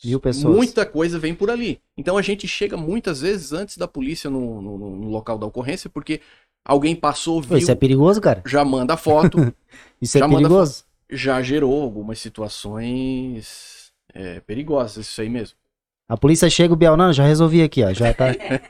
[0.02, 0.54] Mil pessoas.
[0.56, 1.80] Muita coisa vem por ali.
[1.96, 5.90] Então a gente chega muitas vezes antes da polícia no, no- no local da ocorrência,
[5.90, 6.20] porque
[6.64, 8.42] alguém passou, viu, isso é perigoso, cara?
[8.46, 9.38] já manda foto,
[10.00, 10.84] Isso Já é manda perigoso?
[11.10, 15.56] já gerou algumas situações é, perigosas, isso aí mesmo.
[16.08, 17.92] A polícia chega, o Biel, não, já resolvi aqui, ó.
[17.92, 18.26] Já tá,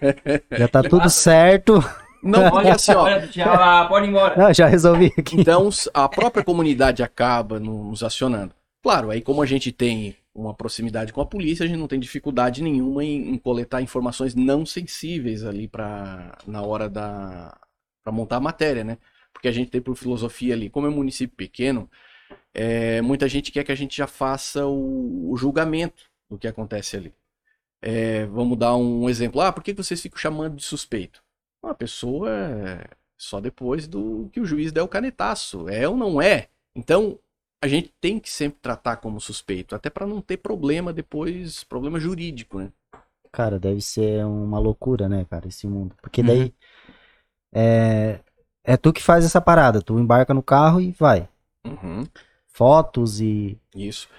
[0.57, 1.83] já tá tudo certo.
[2.23, 3.27] Não, olha assim, ó.
[3.27, 4.37] tchau, pode ir embora.
[4.41, 5.41] Não, já resolvi aqui.
[5.41, 8.55] Então, a própria comunidade acaba no- nos acionando.
[8.83, 12.01] Claro, aí como a gente tem uma proximidade com a polícia, a gente não tem
[12.01, 17.57] dificuldade nenhuma em, em coletar informações não sensíveis ali para na hora da,
[18.03, 18.99] para montar a matéria, né?
[19.33, 21.89] Porque a gente tem por filosofia ali, como é um município pequeno,
[22.53, 26.97] é, muita gente quer que a gente já faça o, o julgamento do que acontece
[26.97, 27.15] ali.
[27.83, 29.41] É, vamos dar um exemplo.
[29.41, 31.23] Ah, por que vocês ficam chamando de suspeito?
[31.63, 35.69] Uma pessoa é só depois do que o juiz der o canetaço.
[35.69, 36.49] É ou não é?
[36.75, 37.19] Então,
[37.65, 41.99] a gente tem que sempre tratar como suspeito, até para não ter problema depois, problema
[41.99, 42.71] jurídico, né?
[43.33, 45.97] Cara, deve ser uma loucura, né, cara, esse mundo.
[46.03, 46.53] Porque daí uhum.
[47.55, 48.21] é,
[48.63, 51.27] é tu que faz essa parada, tu embarca no carro e vai.
[51.65, 52.05] Uhum.
[52.47, 53.59] Fotos e.
[53.75, 54.11] Isso.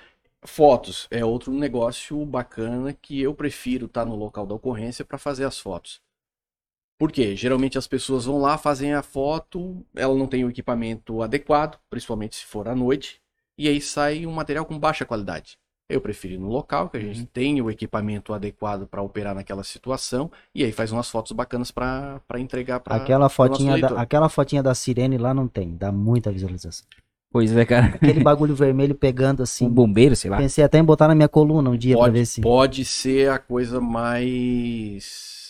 [0.41, 5.19] Fotos é outro negócio bacana que eu prefiro estar tá no local da ocorrência para
[5.19, 6.01] fazer as fotos.
[6.97, 7.35] Por quê?
[7.35, 12.37] Geralmente as pessoas vão lá, fazem a foto, ela não tem o equipamento adequado, principalmente
[12.37, 13.21] se for à noite,
[13.57, 15.57] e aí sai um material com baixa qualidade.
[15.87, 17.27] Eu prefiro ir no local, que a gente uhum.
[17.31, 22.19] tem o equipamento adequado para operar naquela situação, e aí faz umas fotos bacanas para
[22.37, 26.87] entregar para aquela fotinha da, Aquela fotinha da sirene lá não tem, dá muita visualização.
[27.31, 27.87] Pois é, cara.
[27.87, 29.65] Aquele bagulho vermelho pegando assim.
[29.65, 30.37] Um bombeiro, sei lá.
[30.37, 32.41] Pensei até em botar na minha coluna um dia pode, pra ver se.
[32.41, 35.44] Pode ser a coisa mais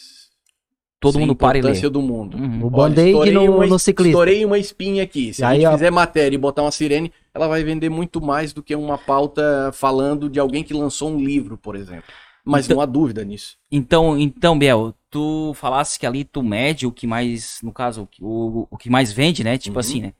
[1.00, 1.90] todo mundo para e lê.
[1.90, 2.38] do mundo.
[2.38, 2.66] Uhum.
[2.66, 4.10] O band-aid no, uma, no ciclista.
[4.10, 5.34] Estourei uma espinha aqui.
[5.34, 8.54] Se e a gente fizer matéria e botar uma sirene, ela vai vender muito mais
[8.54, 12.06] do que uma pauta falando de alguém que lançou um livro, por exemplo.
[12.44, 13.58] Mas então, não há dúvida nisso.
[13.72, 18.68] Então, então, Biel, tu falasse que ali tu mede o que mais, no caso, o,
[18.70, 19.58] o que mais vende, né?
[19.58, 19.80] Tipo uhum.
[19.80, 20.14] assim, né?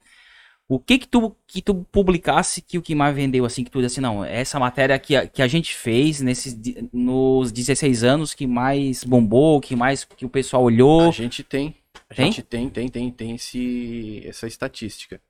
[0.68, 3.82] O que que tu, que tu publicasse que o que mais vendeu, assim, que tu
[3.82, 6.58] disse assim, não, essa matéria que a, que a gente fez nesses,
[6.92, 11.10] nos 16 anos que mais bombou, que mais que o pessoal olhou?
[11.10, 11.76] A gente tem.
[12.10, 12.26] A tem?
[12.26, 15.22] gente tem, tem, tem, tem esse, essa estatística.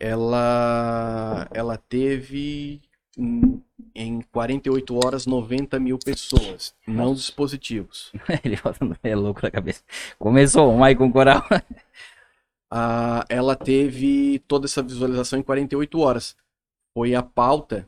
[0.00, 2.80] Ela, ela teve
[3.94, 8.10] em 48 horas 90 mil pessoas, não dispositivos.
[8.42, 8.58] Ele
[9.02, 9.82] é louco na cabeça.
[10.18, 11.44] Começou o Maicon Coral.
[12.74, 16.34] Ah, ela teve toda essa visualização em 48 horas.
[16.94, 17.86] Foi a pauta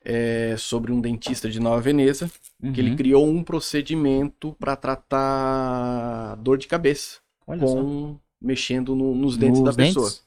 [0.00, 2.30] é, sobre um dentista de Nova Veneza,
[2.62, 2.72] uhum.
[2.72, 2.96] que ele uhum.
[2.96, 8.20] criou um procedimento para tratar dor de cabeça, Olha com só.
[8.40, 9.94] mexendo no, nos dentes nos da dentes?
[9.94, 10.22] pessoa.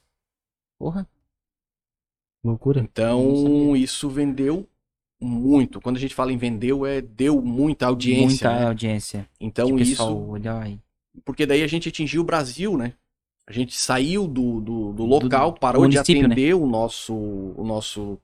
[0.78, 1.08] Porra.
[2.44, 2.80] Loucura.
[2.80, 4.68] Então, isso vendeu
[5.18, 5.80] muito.
[5.80, 8.50] Quando a gente fala em vendeu, é deu muita audiência.
[8.50, 8.66] Muita né?
[8.66, 9.28] audiência.
[9.40, 10.28] Então, isso.
[11.24, 12.92] Porque daí a gente atingiu o Brasil, né?
[13.46, 16.00] A gente saiu do, do, do local, do, parou de né?
[16.00, 16.54] atender né?
[16.54, 18.18] o, nosso, o nosso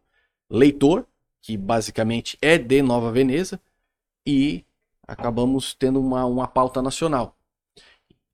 [0.48, 1.06] leitor,
[1.42, 3.60] que basicamente é de Nova Veneza,
[4.26, 4.64] e
[5.06, 7.36] acabamos tendo uma, uma pauta nacional.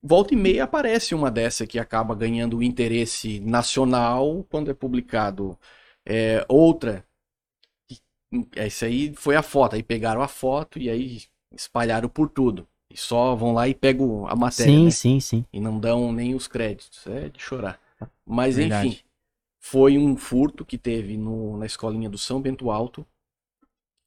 [0.02, 5.56] Volta e meia aparece uma dessa que acaba ganhando interesse nacional quando é publicado.
[6.04, 7.06] É, outra,
[8.56, 11.22] essa aí foi a foto, aí pegaram a foto e aí
[11.52, 12.66] espalharam por tudo.
[12.92, 14.70] E só vão lá e pegam a matéria.
[14.70, 14.90] Sim, né?
[14.90, 15.46] sim, sim.
[15.50, 17.06] E não dão nem os créditos.
[17.06, 17.80] É de chorar.
[18.26, 18.88] Mas Verdade.
[18.88, 19.00] enfim,
[19.58, 23.06] foi um furto que teve no, na escolinha do São Bento Alto.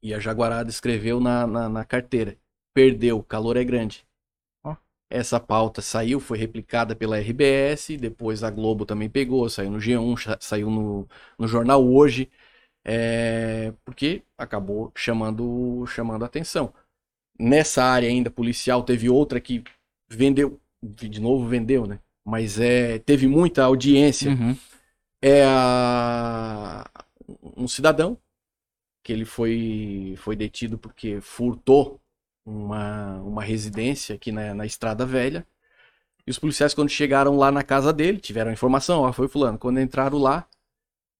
[0.03, 2.37] E a Jaguarada escreveu na, na, na carteira.
[2.75, 4.05] Perdeu, calor é grande.
[4.63, 4.75] Oh.
[5.09, 10.37] Essa pauta saiu, foi replicada pela RBS, depois a Globo também pegou, saiu no G1,
[10.39, 11.07] saiu no,
[11.39, 12.29] no jornal hoje,
[12.83, 16.71] é, porque acabou chamando, chamando atenção.
[17.37, 19.63] Nessa área ainda policial, teve outra que
[20.07, 21.99] vendeu, de novo vendeu, né?
[22.23, 24.31] Mas é, teve muita audiência.
[24.31, 24.55] Uhum.
[25.21, 26.89] É a,
[27.57, 28.17] um cidadão
[29.03, 32.01] que ele foi, foi detido porque furtou
[32.45, 35.45] uma, uma residência aqui na, na Estrada Velha.
[36.25, 39.59] E os policiais, quando chegaram lá na casa dele, tiveram informação, ó, foi fulano.
[39.59, 40.47] Quando entraram lá,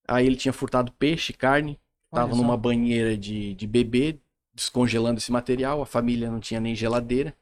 [0.06, 1.78] aí ele tinha furtado peixe, carne,
[2.10, 4.18] tava numa banheira de, de bebê,
[4.56, 7.36] descongelando esse material, a família não tinha nem geladeira.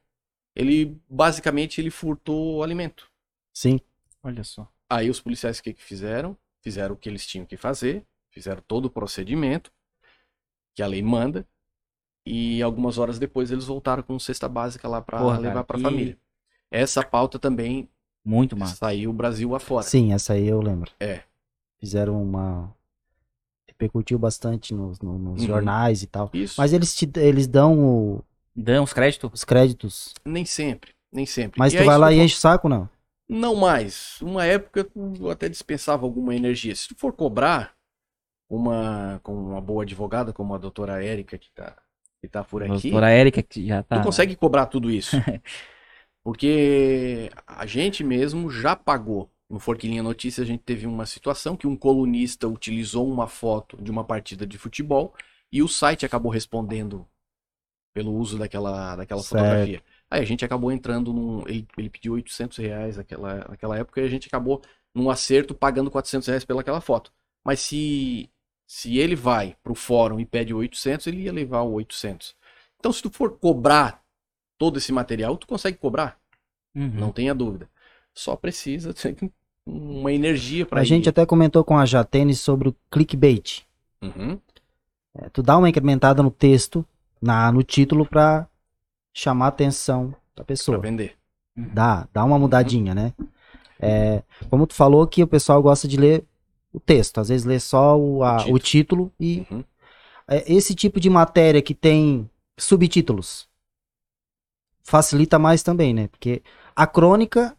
[0.55, 3.09] Ele basicamente ele furtou o alimento.
[3.53, 3.81] Sim.
[4.23, 4.69] Olha só.
[4.91, 6.37] Aí os policiais o que, que fizeram?
[6.61, 9.73] Fizeram o que eles tinham que fazer, fizeram todo o procedimento
[10.75, 11.47] que a lei manda.
[12.27, 16.19] E algumas horas depois eles voltaram com cesta básica lá para levar para a família.
[16.71, 17.89] Essa pauta também
[18.25, 18.77] muito massa.
[18.77, 19.85] Saiu o Brasil afora.
[19.85, 20.91] Sim, essa aí eu lembro.
[20.99, 21.23] É.
[21.79, 22.75] Fizeram uma
[23.69, 25.47] repercutiu bastante nos, nos, nos uhum.
[25.47, 26.31] jornais e tal.
[26.33, 26.55] Isso.
[26.59, 28.25] Mas eles, te, eles dão o...
[28.55, 29.31] Dão os créditos?
[29.33, 30.15] Os créditos.
[30.25, 31.59] Nem sempre, nem sempre.
[31.59, 32.89] Mas e tu vai lá e enche o saco, não?
[33.29, 34.21] Não mais.
[34.21, 36.75] Uma época eu até dispensava alguma energia.
[36.77, 37.75] Se tu for cobrar
[38.49, 41.77] uma com uma boa advogada como a doutora Érica que tá,
[42.21, 42.91] que tá por aqui.
[42.91, 43.99] Doutora Érica que já tá.
[43.99, 45.17] Tu consegue cobrar tudo isso.
[46.23, 51.67] Porque a gente mesmo já pagou no Forquilinha Notícias a gente teve uma situação que
[51.67, 55.15] um colunista utilizou uma foto de uma partida de futebol
[55.53, 57.07] e o site acabou respondendo
[57.95, 59.83] pelo uso daquela, daquela fotografia.
[60.11, 61.43] Aí a gente acabou entrando num.
[61.47, 64.61] Ele, ele pediu 800 reais naquela, naquela época e a gente acabou
[64.95, 67.13] num acerto pagando 400 reais pelaquela foto.
[67.45, 68.29] Mas se,
[68.67, 72.35] se ele vai pro fórum e pede 800, ele ia levar o 800.
[72.79, 74.03] Então, se tu for cobrar
[74.59, 76.19] todo esse material, tu consegue cobrar,
[76.75, 76.89] Uhum.
[76.89, 77.71] não tenha dúvida.
[78.15, 79.17] Só precisa ter
[79.67, 83.63] uma energia para A gente até comentou com a Jatene sobre o clickbait.
[84.03, 84.39] Uhum.
[85.15, 86.85] É, tu dá uma incrementada no texto,
[87.21, 88.47] na, no título, pra
[89.13, 90.79] chamar a atenção da Pra pessoa.
[90.79, 91.17] vender.
[91.57, 93.13] Dá, dá uma mudadinha, né?
[93.79, 96.25] É, como tu falou que o pessoal gosta de ler
[96.73, 99.65] o texto, às vezes lê só o, a- O o título e Uhum.
[100.29, 103.49] é, esse tipo de matéria que tem subtítulos
[104.83, 106.09] facilita mais também, né?
[106.09, 106.43] Porque
[106.75, 107.57] a crônica,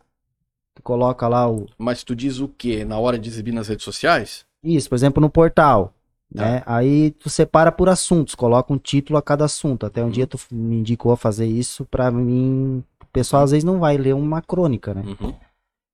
[0.75, 1.65] tu coloca lá o.
[1.77, 2.85] Mas tu diz o quê?
[2.85, 4.45] Na hora de exibir nas redes sociais?
[4.63, 5.93] Isso, por exemplo, no portal.
[6.35, 6.43] Tá.
[6.43, 6.63] Né?
[6.65, 9.85] Aí tu separa por assuntos, coloca um título a cada assunto.
[9.85, 10.11] Até um Uhum.
[10.11, 12.83] dia tu me indicou a fazer isso pra mim.
[13.01, 15.03] O pessoal às vezes não vai ler uma crônica, né?
[15.05, 15.33] Uhum.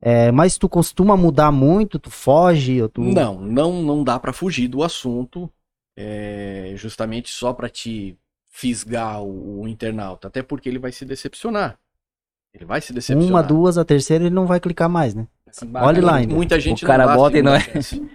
[0.04, 3.02] É, mas tu costuma mudar muito, tu foge, ou tu...
[3.02, 5.48] Não, não, não dá pra fugir do assunto,
[5.96, 8.18] é, justamente só pra te
[8.50, 11.78] fisgar o, o internauta, até porque ele vai se decepcionar.
[12.54, 13.30] Ele vai se decepcionar.
[13.30, 15.28] uma, duas, a terceira ele não vai clicar mais, né?
[15.48, 16.34] Assim, Olhe lá ainda.
[16.34, 18.10] Muita gente O cara não dá a bota e não segunda chance.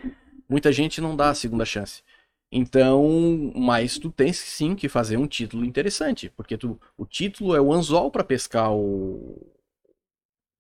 [0.49, 2.03] Muita gente não dá a segunda chance.
[2.51, 7.61] Então, mas tu tens sim que fazer um título interessante, porque tu, o título é
[7.61, 9.53] o anzol pra pescar o,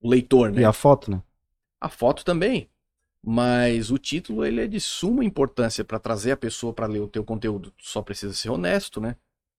[0.00, 0.62] o leitor, né?
[0.62, 1.22] E a foto, né?
[1.80, 2.68] A foto também.
[3.22, 7.08] Mas o título ele é de suma importância para trazer a pessoa para ler o
[7.08, 7.70] teu conteúdo.
[7.72, 9.16] Tu só precisa ser honesto, né?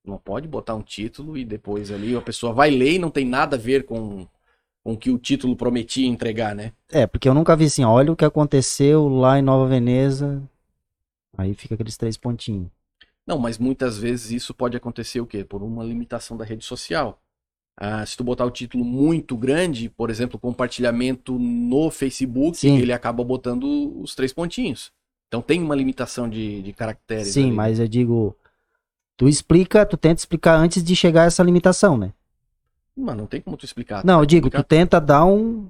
[0.08, 3.26] Não pode botar um título e depois ali a pessoa vai ler e não tem
[3.26, 4.28] nada a ver com
[4.88, 6.72] com o que o título prometia entregar, né?
[6.90, 10.42] É, porque eu nunca vi assim, olha o que aconteceu lá em Nova Veneza.
[11.38, 12.70] Aí fica aqueles três pontinhos.
[13.28, 15.44] Não, mas muitas vezes isso pode acontecer o quê?
[15.44, 17.22] Por uma limitação da rede social.
[17.76, 22.78] Ah, se tu botar o título muito grande, por exemplo, compartilhamento no Facebook, Sim.
[22.78, 23.66] ele acaba botando
[24.02, 24.94] os três pontinhos.
[25.28, 27.28] Então tem uma limitação de, de caracteres.
[27.28, 27.52] Sim, ali.
[27.52, 28.34] mas eu digo,
[29.18, 32.14] tu explica, tu tenta explicar antes de chegar a essa limitação, né?
[32.96, 34.04] Mano, não tem como tu explicar.
[34.06, 35.68] Não, Tá eu digo, tu tenta dar um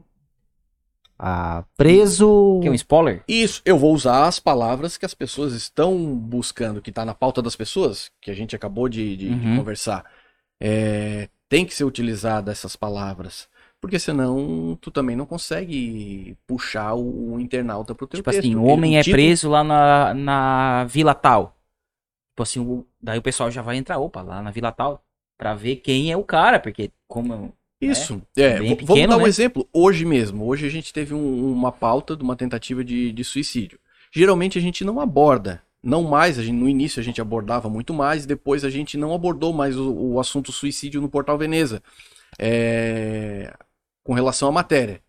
[1.19, 3.23] ah, preso Que é um spoiler?
[3.27, 7.41] Isso, eu vou usar as palavras que as pessoas estão buscando, que está na pauta
[7.41, 9.57] das pessoas, que a gente acabou de, de- de Uhum.
[9.57, 10.05] conversar.
[10.61, 13.47] É, tem que ser utilizada essas palavras,
[13.81, 18.39] porque senão tu também não consegue puxar o, o internauta pro teu Tipo texto.
[18.39, 21.56] assim, o Ele- homem é título- preso lá na, na vila tal.
[22.37, 25.03] Tipo assim, o- daí o pessoal já vai entrar, opa, lá na vila tal,
[25.39, 27.51] pra ver quem é o cara, porque como...
[27.81, 29.27] Isso, é, v- pequeno, vamos dar um né?
[29.27, 33.23] exemplo, hoje mesmo, hoje a gente teve um- uma pauta de uma tentativa de, de
[33.23, 33.79] suicídio.
[34.11, 37.91] Geralmente a gente não aborda, não mais, a gente, no início a gente abordava muito
[37.91, 41.81] mais, depois a gente não abordou mais o, o assunto suicídio no Portal Veneza,
[42.39, 43.53] é,
[44.03, 45.01] com relação à matéria.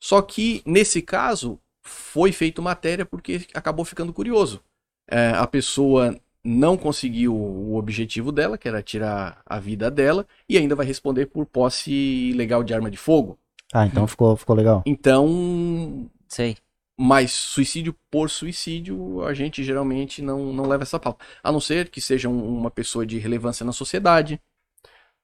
[0.00, 4.62] Só que, nesse caso, foi feito matéria porque acabou ficando curioso.
[5.08, 10.56] É, a pessoa não conseguiu o objetivo dela, que era tirar a vida dela, e
[10.56, 11.90] ainda vai responder por posse
[12.30, 13.38] ilegal de arma de fogo.
[13.72, 14.82] Ah, então ficou, ficou legal.
[14.86, 16.56] Então, Sei.
[16.96, 21.24] mas suicídio por suicídio, a gente geralmente não, não leva essa pauta.
[21.42, 24.40] A não ser que seja um- uma pessoa de relevância na sociedade.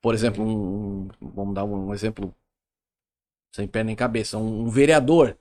[0.01, 2.35] Por exemplo, um, um- vamos dar um exemplo
[3.55, 4.37] sem pé nem cabeça.
[4.39, 5.39] Um, um vereador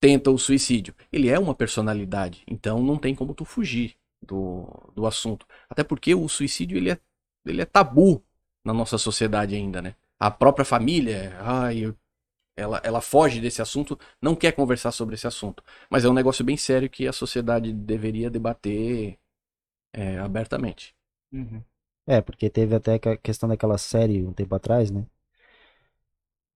[0.00, 0.94] tenta o suicídio.
[1.12, 5.46] Ele é uma personalidade, então não tem como tu fugir do, do assunto.
[5.68, 6.98] Até porque o suicídio ele é,
[7.46, 8.24] ele é tabu
[8.64, 9.94] na nossa sociedade ainda, né?
[10.18, 11.94] A própria família, ai,
[12.56, 15.62] ela, ela foge desse assunto, não quer conversar sobre esse assunto.
[15.90, 19.18] Mas é um negócio bem sério que a sociedade deveria debater
[19.92, 20.94] é, abertamente.
[22.06, 25.06] É, porque teve até a questão daquela série um tempo atrás, né?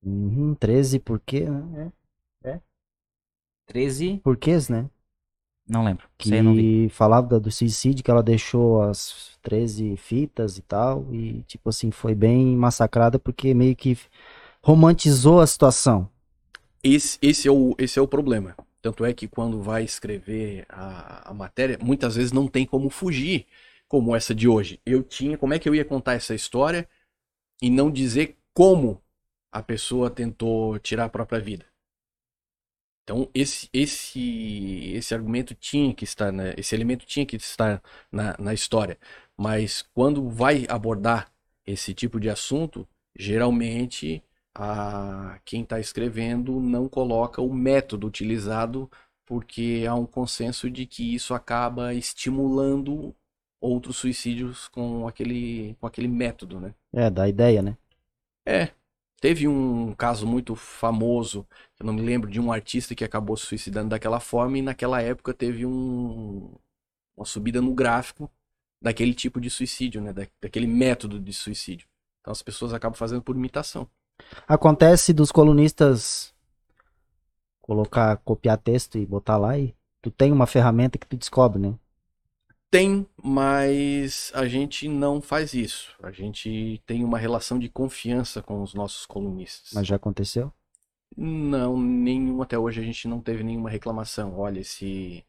[0.03, 1.49] Uhum, 13 por quê?
[1.49, 1.93] né?
[3.67, 4.89] 13, Porquês, né?
[5.69, 6.09] Não lembro.
[6.19, 6.89] Que não vi.
[6.91, 11.91] falava da- do suicídio, que ela deixou as 13 fitas e tal, e tipo assim,
[11.91, 13.99] foi bem massacrada porque meio que
[14.63, 16.09] romantizou a situação.
[16.83, 18.57] Esse, esse, é, o, esse é o problema.
[18.81, 23.47] Tanto é que quando vai escrever a, a matéria, muitas vezes não tem como fugir,
[23.89, 24.81] como essa de hoje.
[24.87, 26.89] Eu tinha, como é que eu ia contar essa história
[27.63, 29.03] e não dizer como
[29.53, 31.67] a pessoa tentou tirar a própria vida?
[33.07, 36.55] Então, esse, esse, esse argumento tinha que estar, né?
[36.57, 37.81] esse elemento tinha que estar
[38.11, 38.99] na, na história.
[39.37, 41.31] Mas quando vai abordar
[41.65, 42.85] esse tipo de assunto,
[43.17, 48.91] geralmente a quem está escrevendo não coloca o método utilizado
[49.25, 53.15] porque há um consenso de que isso acaba estimulando
[53.61, 56.75] outros suicídios com aquele, com aquele método, né?
[56.93, 57.77] É, da ideia, né?
[58.45, 58.71] É.
[59.21, 61.47] Teve um caso muito famoso,
[61.81, 65.01] eu não me lembro, de um artista que acabou se suicidando daquela forma, e naquela
[65.01, 66.55] época teve um,
[67.17, 68.31] uma subida no gráfico
[68.81, 70.13] daquele tipo de suicídio, né?
[70.13, 71.89] Da, daquele método de suicídio.
[72.21, 73.89] Então as pessoas acabam fazendo por imitação.
[74.47, 76.35] Acontece dos colunistas
[77.61, 81.75] colocar, copiar texto e botar lá e tu tem uma ferramenta que tu descobre, né?
[82.71, 85.95] Tem, mas a gente não faz isso.
[86.03, 89.71] A gente tem uma relação de confiança com os nossos colunistas.
[89.73, 90.53] Mas já aconteceu?
[91.17, 94.37] Não, nenhum até hoje a gente não teve nenhuma reclamação.
[94.39, 95.25] Olha, esse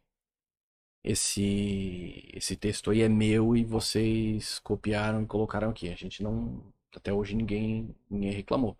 [1.03, 5.89] esse esse texto aí é meu e vocês copiaram e colocaram aqui.
[5.89, 6.61] A gente não
[6.93, 8.75] até hoje ninguém ninguém reclamou.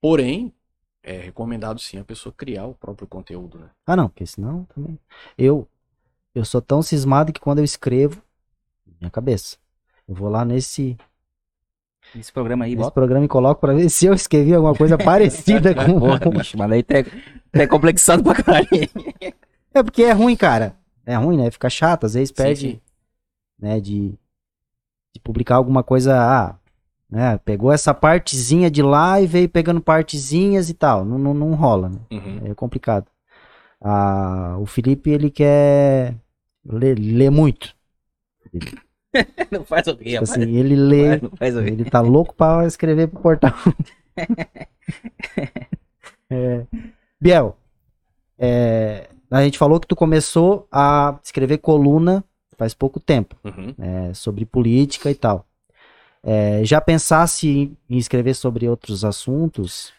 [0.00, 0.54] Porém,
[1.02, 3.70] é recomendado sim a pessoa criar o próprio conteúdo, né?
[3.86, 4.98] Ah, não, porque senão também.
[5.36, 5.68] Eu,
[6.34, 8.22] eu sou tão cismado que quando eu escrevo,
[9.00, 9.56] minha cabeça,
[10.08, 10.96] eu vou lá nesse,
[12.14, 12.90] Esse programa aí, bota.
[12.90, 15.98] programa e coloco pra ver se eu escrevi alguma coisa parecida com.
[15.98, 16.96] Porra, bicho, mas aí tá,
[17.52, 18.68] tá complexado pra caralho.
[19.72, 20.76] É porque é ruim, cara.
[21.06, 21.50] É ruim, né?
[21.50, 22.80] Fica chato, às vezes Sim, perde, sim.
[23.58, 24.10] né, de,
[25.12, 26.56] de publicar alguma coisa, ah,
[27.10, 31.04] né, pegou essa partezinha de lá e veio pegando partezinhas e tal.
[31.04, 31.98] Não, não, não rola, né?
[32.12, 32.40] Uhum.
[32.44, 33.06] É complicado.
[33.80, 36.14] Ah, o Felipe, ele quer
[36.64, 37.74] ler, ler muito.
[39.50, 40.30] Não faz o quê, Tipo rapaz?
[40.32, 41.68] assim, ele lê, Não faz o quê.
[41.70, 43.52] ele tá louco pra escrever pro portal.
[46.32, 46.64] É,
[47.20, 47.56] Biel,
[48.38, 52.24] é, a gente falou que tu começou a escrever coluna
[52.56, 53.74] faz pouco tempo, Uhum.
[53.78, 55.44] é, sobre política e tal.
[56.22, 59.92] É, já pensasse em escrever sobre outros assuntos?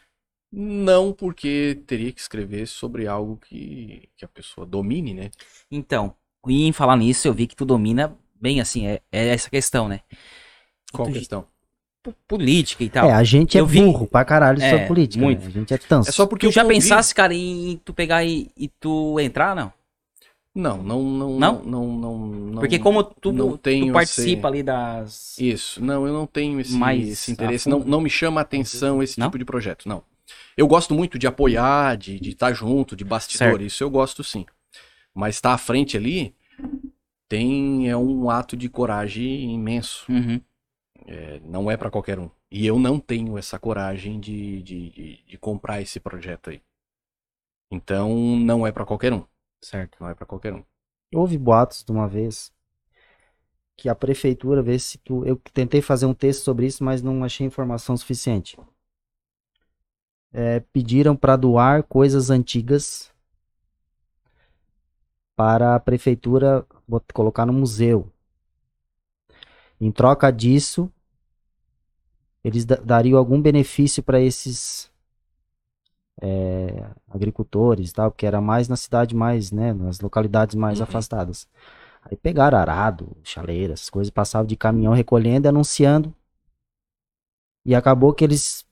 [0.51, 5.31] Não, porque teria que escrever sobre algo que, que a pessoa domine, né?
[5.71, 6.13] Então,
[6.47, 9.87] e em falar nisso, eu vi que tu domina bem assim, é, é essa questão,
[9.87, 10.01] né?
[10.91, 11.45] Qual Tu- questão?
[12.27, 13.07] Política e tal.
[13.07, 15.23] É, a gente é eu vi- burro pra caralho É, sobre política.
[15.23, 15.41] muito.
[15.41, 15.47] né?
[15.47, 16.09] A gente é tanso.
[16.09, 19.19] É só porque tu eu já convivo- pensasse, cara, em tu pegar e, e tu
[19.19, 19.71] entrar, não?
[20.53, 21.63] Não, não, não, Não?
[21.63, 25.37] não, não, não, Porque como tu, não tu participa esse- ali das...
[25.39, 29.01] Isso, não, eu não tenho esse, Mais esse interesse, não, não me chama a atenção
[29.01, 29.27] esse Não?
[29.27, 30.03] tipo de projeto, não.
[30.57, 33.63] Eu gosto muito de apoiar, de de estar junto, de bastidor, Certo.
[33.63, 34.45] isso eu gosto sim.
[35.13, 36.35] Mas estar à frente ali
[37.29, 40.41] tem é um ato de coragem imenso, Uhum.
[41.07, 42.29] é, não é pra qualquer um.
[42.51, 46.61] E eu não tenho essa coragem de, de, de, de comprar esse projeto aí.
[47.71, 49.25] Então não é pra qualquer um,
[49.61, 49.97] Certo.
[49.99, 50.63] não é pra qualquer um.
[51.13, 52.51] Houve boatos de uma vez
[53.77, 55.25] que a prefeitura, vê se tu.
[55.25, 58.57] Eu tentei fazer um texto sobre isso, mas não achei informação suficiente.
[60.33, 63.11] É, pediram para doar coisas antigas
[65.35, 66.65] para a prefeitura
[67.13, 68.09] colocar no museu.
[69.79, 70.89] Em troca disso,
[72.43, 74.91] eles da- dariam algum benefício para esses
[76.21, 80.83] é, agricultores tal, porque era mais na cidade mais, né, nas localidades mais Uhum.
[80.83, 81.47] afastadas.
[82.03, 86.13] Aí pegaram arado, chaleira, essas coisas, passavam de caminhão recolhendo e anunciando.
[87.65, 88.65] E acabou que eles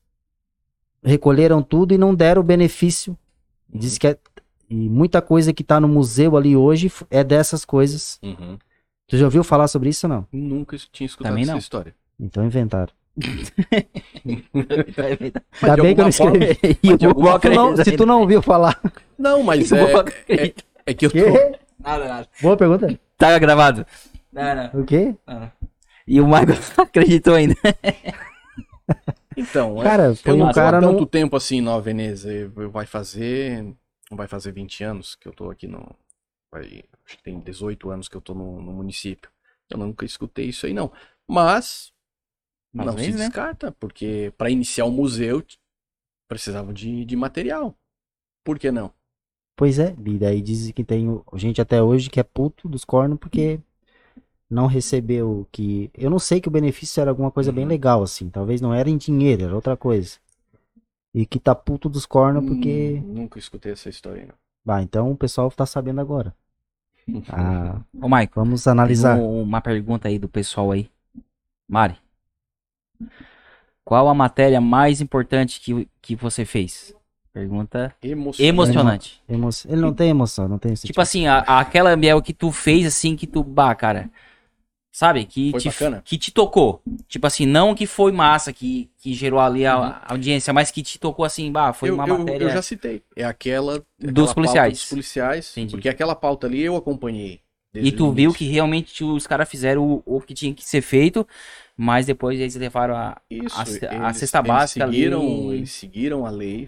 [1.03, 3.17] recolheram tudo e não deram o benefício.
[3.73, 4.17] Diz que é,
[4.69, 8.19] e muita coisa que tá no museu ali hoje é dessas coisas.
[8.23, 8.57] Uhum.
[9.07, 10.27] Tu já ouviu falar sobre isso ou não?
[10.31, 11.59] Nunca tinha escutado Também essa não.
[11.59, 11.93] história.
[12.19, 12.91] Então inventaram.
[13.17, 13.51] Mas
[15.61, 16.97] Ainda bem que eu não forma- escrevi.
[16.97, 18.79] Tu não- se tu não ouviu falar.
[19.17, 20.63] Não, mas é, acredita.
[20.85, 21.59] é que eu tô, Quê?
[21.79, 22.27] Nada, nada.
[22.41, 22.99] Boa pergunta.
[23.17, 23.85] Tá gravado.
[24.31, 25.15] Não, não, O quê?
[25.27, 25.51] não.
[26.07, 27.55] E o Michael acreditou ainda.
[29.39, 30.91] Então, é, Cara, foi eu um não tô cara há não.
[30.91, 32.29] tanto tempo assim Nova Veneza.
[32.71, 33.63] Vai fazer.
[34.11, 35.95] Não vai fazer 20 anos que eu tô aqui no.
[36.51, 39.31] Vai, acho que tem 18 anos que eu tô no, no município.
[39.69, 40.91] Eu nunca escutei isso aí, não.
[41.27, 41.93] Mas.
[42.77, 43.17] Às não se né?
[43.17, 45.43] descarta, porque para iniciar o museu
[46.27, 47.75] precisavam de, de material.
[48.43, 48.93] Por que não?
[49.55, 53.17] Pois é, e daí dizem que tem gente até hoje que é puto dos cornos
[53.19, 53.59] porque
[54.49, 55.89] não recebeu que.
[55.93, 57.69] Eu não sei que o benefício era alguma coisa bem Uhum.
[57.69, 58.29] legal, assim.
[58.29, 60.17] Talvez não era em dinheiro, era outra coisa.
[61.13, 63.01] E que tá puto dos cornos porque.
[63.03, 64.35] Hum, nunca escutei essa história, não.
[64.65, 66.33] Bah, então o pessoal tá sabendo agora.
[67.31, 69.17] Ah, Ô, Michael, vamos analisar.
[69.17, 70.89] um- uma pergunta aí do pessoal aí.
[71.67, 71.97] Mari.
[73.83, 76.93] Qual a matéria mais importante que, que você fez?
[77.33, 78.47] Pergunta Emocionante.
[78.47, 79.21] emocionante.
[79.27, 82.85] Emo- Ele não tem emoção, não tem Tipo assim, a- aquela Biel que tu fez
[82.85, 84.09] assim, que tu, bah, cara.
[84.91, 85.23] Sabe?
[85.25, 86.01] Que Foi te, bacana.
[86.03, 86.81] que te tocou.
[87.07, 89.83] Tipo assim, não que foi massa, que, que gerou ali a, Uhum.
[89.83, 92.43] a audiência, mas que te tocou assim, bah, foi eu, uma eu- matéria.
[92.45, 93.03] eu já citei.
[93.15, 94.73] É aquela, aquela Dos policiais.
[94.73, 95.51] dos policiais.
[95.51, 95.71] Entendi.
[95.71, 97.39] Porque aquela pauta ali eu acompanhei.
[97.71, 101.25] E tu viu que realmente os caras fizeram o, o que tinha que ser feito,
[101.77, 105.57] mas depois eles levaram a, Isso, a, a eles- cesta eles básica seguiram, ali.
[105.57, 106.67] Eles seguiram a lei,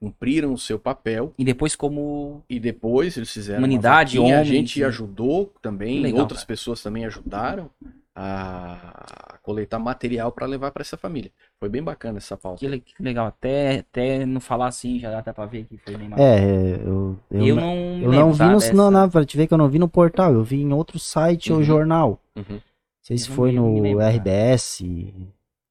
[0.00, 2.42] cumpriram o seu papel E depois como.
[2.48, 4.86] e depois eles fizeram Humanidade, uma vaquinha, a homens, gente né?
[4.86, 6.46] ajudou também, Legal, outras cara.
[6.48, 7.70] pessoas também ajudaram
[8.16, 11.30] a coletar material para levar para essa família.
[11.58, 12.60] Foi bem bacana essa pauta.
[12.60, 13.26] Que, le- que legal.
[13.26, 16.22] Até, até não falar assim, já dá até pra ver que foi bem massa.
[16.22, 18.72] É, eu, eu, eu não, eu não vi no, dessa.
[18.72, 20.98] não, não, pra te ver que eu não vi no portal, eu vi em outro
[20.98, 21.64] site ou Uhum.
[21.64, 22.20] jornal.
[22.36, 22.60] Uhum, Não
[23.02, 24.00] sei se não foi vi, no lembro.
[24.06, 24.82] RBS,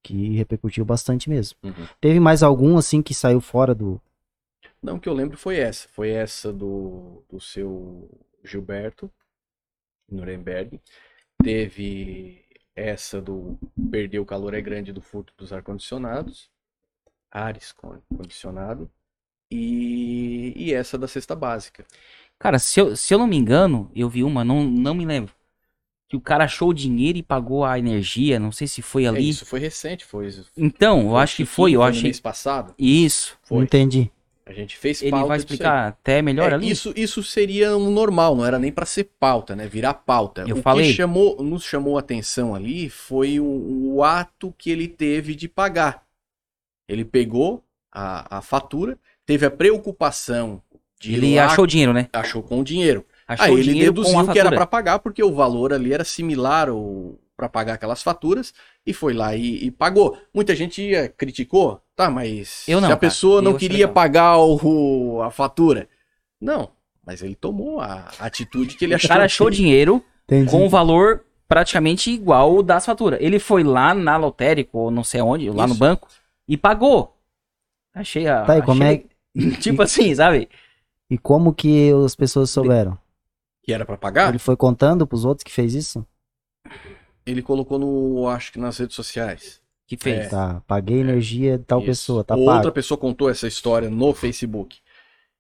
[0.04, 1.58] que repercutiu bastante mesmo.
[1.64, 1.74] uhum.
[2.02, 4.02] Teve mais algum, assim, que saiu fora do...
[4.84, 5.88] Não, que eu lembro foi essa.
[5.90, 8.10] Foi essa do, do seu
[8.44, 9.10] Gilberto,
[10.10, 10.80] Nuremberg.
[11.44, 13.58] Teve essa do
[13.92, 16.50] Perder o Calor é Grande do furto dos ar-condicionados.
[17.32, 18.90] Ares con- condicionado.
[19.52, 21.86] E, e essa da cesta básica.
[22.40, 25.34] Cara, se eu, se eu não me engano, eu vi uma, não, não me lembro.
[26.10, 29.08] Que o cara achou o dinheiro e pagou a energia, não sei se foi É,
[29.08, 29.30] ali.
[29.30, 30.30] isso foi recente, foi.
[30.58, 32.04] Então, eu acho que foi, eu no achei.
[32.04, 32.74] mês passado.
[32.78, 33.38] Isso.
[33.44, 33.64] Foi.
[33.64, 34.12] entendi.
[34.46, 35.56] A gente fez Ele pauta vai disso aí.
[35.56, 36.70] explicar até melhor É, ali.
[36.70, 39.68] Isso, isso seria um normal, não era nem para ser pauta, né?
[39.68, 40.44] Virar pauta.
[40.48, 40.88] Eu o falei.
[40.88, 43.46] que chamou, nos chamou a atenção ali foi o,
[43.96, 46.04] o ato que ele teve de pagar.
[46.88, 50.62] Ele pegou a, a fatura, teve a preocupação
[51.00, 52.10] de Ele lá, achou o dinheiro, né?
[52.14, 53.06] achou com o dinheiro.
[53.28, 56.70] Achou Aí ele dinheiro deduziu que era para pagar porque o valor ali era similar
[57.36, 58.54] para pagar aquelas faturas
[58.86, 60.18] e foi lá e, e pagou.
[60.34, 62.10] Muita gente eh, criticou, tá?
[62.10, 63.00] Mas Eu não, se a cara.
[63.00, 63.94] pessoa não queria legal.
[63.94, 65.90] pagar o, a fatura,
[66.40, 66.72] não.
[67.06, 69.08] Mas ele tomou a atitude que ele O achou.
[69.10, 70.50] cara achou o dinheiro Entendi.
[70.50, 73.20] com o valor praticamente igual o das faturas.
[73.22, 75.80] Ele foi lá na lotérica, ou não sei onde, lá no Isso.
[75.80, 76.08] banco,
[76.48, 77.18] e pagou.
[77.94, 78.44] Achei a.
[78.44, 79.04] Tá, e como é...
[79.60, 80.48] Tipo assim, sabe?
[81.10, 82.98] E como que as pessoas souberam?
[83.66, 84.30] que era para pagar.
[84.30, 86.06] Ele foi contando pros outros que fez isso?
[87.26, 89.62] Ele colocou no, acho que nas redes sociais.
[89.88, 90.26] Que fez.
[90.26, 90.30] É.
[90.30, 91.88] Tá, paguei energia de tal Isso.
[91.88, 92.72] pessoa, tá Outra pago.
[92.72, 94.78] pessoa contou essa história no Facebook.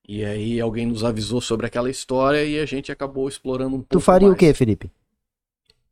[0.07, 3.89] E aí alguém nos avisou sobre aquela história e a gente acabou explorando um pouco
[3.89, 4.39] Tu faria o mais.
[4.39, 4.91] quê, Felipe?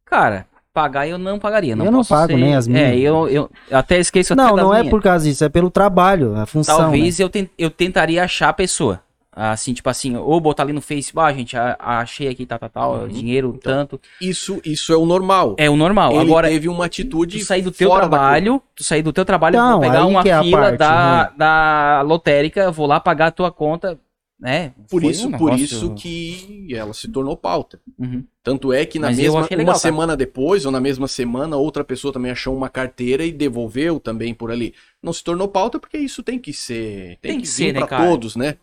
[0.06, 1.76] Cara, pagar eu não pagaria.
[1.76, 3.02] Não Eu não pago ser- nem as É, minhas.
[3.02, 4.89] eu, eu eu até esqueço até Não, das não é minhas.
[4.92, 6.78] por causa disso, é pelo trabalho, a função.
[6.78, 7.26] Talvez né?
[7.26, 9.02] eu, ten- eu tentaria achar a pessoa.
[9.34, 12.69] Assim, tipo assim, ou botar ali no Facebook, ah, gente, a- achei aqui, tal, tal,
[12.69, 13.07] tal, Uhum.
[13.07, 13.99] dinheiro, tanto.
[14.19, 15.55] Isso, isso é o normal.
[15.57, 16.11] É o normal.
[16.11, 19.23] Ele Agora, teve uma atitude tu sair do teu da trabalho, tu sair do teu
[19.23, 21.38] trabalho, Então, pegar uma é fila parte da, ruim.
[21.38, 23.97] da lotérica, vou lá pagar a tua conta,
[24.38, 24.73] né?
[24.89, 27.79] Por Foi isso, um por isso que ela se tornou pauta.
[27.97, 28.25] Uhum.
[28.43, 29.75] Tanto é que na Mas mesma legal, uma cara.
[29.79, 34.34] semana depois ou na mesma semana outra pessoa também achou uma carteira e devolveu também
[34.34, 34.73] por ali.
[35.01, 37.86] Não se tornou pauta porque isso tem que ser, tem, Tem que, que ser né,
[37.86, 38.57] para todos, né?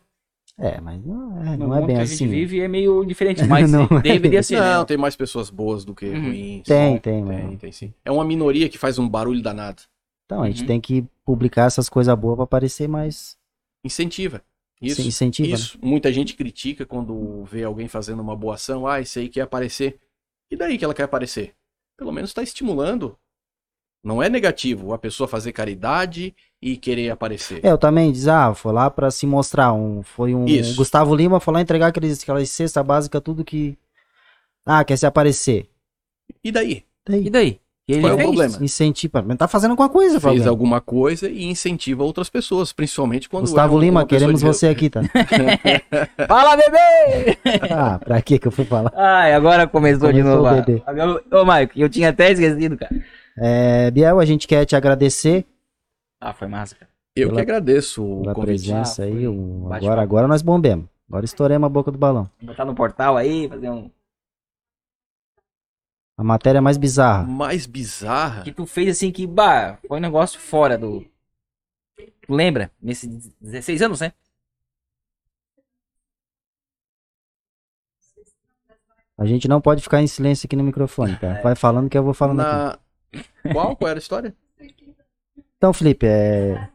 [0.58, 2.16] É, mas não é, não é bem que a assim.
[2.16, 4.00] gente vive é meio diferente, mas Não é.
[4.02, 4.84] deveria ser, Não, né?
[4.84, 6.22] tem mais pessoas boas do que Uhum.
[6.24, 6.64] ruins.
[6.66, 6.98] Tem, Né?
[6.98, 7.94] tem, tem, tem sim.
[8.04, 9.82] É uma minoria que faz um barulho danado.
[10.26, 10.66] Então, a gente Uhum.
[10.66, 13.36] tem que publicar essas coisas boas pra aparecer mais.
[13.84, 14.42] Incentiva.
[14.82, 15.00] Isso.
[15.02, 15.48] se incentiva.
[15.48, 15.54] né?
[15.54, 18.86] Isso, muita gente critica quando vê alguém fazendo uma boa ação.
[18.86, 19.98] Ah, esse aí quer aparecer.
[20.50, 21.52] E daí que ela quer aparecer?
[21.96, 23.16] Pelo menos está estimulando.
[24.02, 27.60] Não é negativo a pessoa fazer caridade e querer aparecer.
[27.64, 29.72] É, eu também diz, ah, foi lá pra se mostrar.
[29.72, 30.44] Um, foi um.
[30.44, 33.76] O Gustavo Lima foi lá entregar aqueles, aquelas cesta básica, tudo que.
[34.64, 35.68] Ah, quer se aparecer.
[36.44, 36.84] E daí?
[37.08, 37.60] Daí, E daí?
[37.88, 38.58] E ele Qual é o problema?
[38.60, 39.22] Incentiva.
[39.26, 40.50] Mas tá fazendo alguma coisa, Fez Fabiano.
[40.50, 43.44] alguma coisa e incentiva outras pessoas, principalmente quando.
[43.44, 45.00] Gustavo é um- Lima, queremos de- você aqui, tá?
[46.28, 47.38] Fala, bebê!
[47.70, 48.92] ah, pra que que eu fui falar?
[48.94, 50.44] Ai, agora começou, de Começou novo.
[50.44, 50.62] o ah.
[50.62, 50.82] bebê.
[50.86, 52.94] Agora- Ô, Maico, eu tinha até esquecido, cara.
[53.40, 55.46] É, Biel, a gente quer te agradecer
[56.20, 56.90] Ah, foi massa, cara.
[57.14, 59.26] Eu que Pela- agradeço o pela presença Ah, aí.
[59.26, 60.86] o- agora, agora nós bombemos.
[61.08, 62.30] Agora estouramos a boca do balão.
[62.42, 63.90] Botar no portal aí, fazer um.
[66.16, 67.24] A matéria mais bizarra.
[67.24, 68.42] Mais bizarra.
[68.42, 71.04] Que tu fez assim que, bah, foi um negócio fora do.
[71.96, 72.70] Tu lembra?
[72.82, 74.12] Nesses 16 anos, né?
[79.16, 81.40] A gente não pode ficar em silêncio aqui no microfone, tá?
[81.40, 82.80] Vai falando que eu vou falando aqui.
[83.52, 83.76] Qual?
[83.76, 84.34] Qual era a história?
[85.56, 86.68] Então, Felipe, é.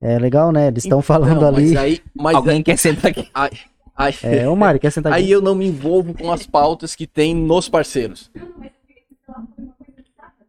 [0.00, 0.68] É legal, né?
[0.68, 1.70] Eles estão falando Não, ali.
[1.72, 3.28] Mas aí, mas Alguém quer sentar aqui.
[3.34, 3.50] aí,
[3.96, 5.22] aí, É, ô Mário, quer sentar aqui?
[5.22, 8.30] aí eu não me envolvo com as pautas que tem nos parceiros.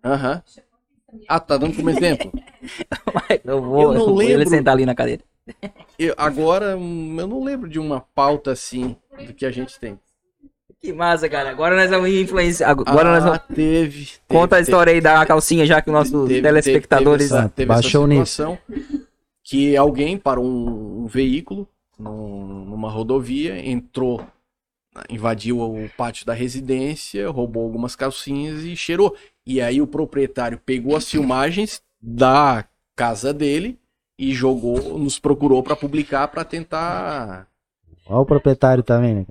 [0.03, 0.41] Aham.
[1.27, 2.31] Ah, tá dando como exemplo.
[3.43, 4.49] Eu vou, Eu não vou ele lembro.
[4.49, 5.23] sentar ali na cadeira.
[5.97, 8.95] Eu- agora, hum, eu não lembro de uma pauta assim
[9.25, 9.97] do que a gente tem.
[10.87, 11.49] Que massa, cara.
[11.49, 12.69] Agora nós vamos influenciar.
[12.69, 13.41] Agora nós ah, vamos.
[13.53, 14.09] teve, teve.
[14.25, 17.27] Conta a teve, história aí da calcinha, já que os nossos teve- telespectadores.
[17.27, 18.57] Teve, essa, teve Baixou o essa situação
[19.43, 21.67] que alguém parou um, um veículo
[21.99, 24.25] num- numa rodovia, entrou
[25.09, 29.13] invadiu o pátio da residência, roubou algumas calcinhas e cheirou.
[29.45, 32.63] E aí o proprietário pegou as filmagens da
[32.95, 33.77] casa dele
[34.17, 37.45] e jogou, nos procurou pra publicar pra tentar.
[38.05, 39.25] Olha o proprietário também, né?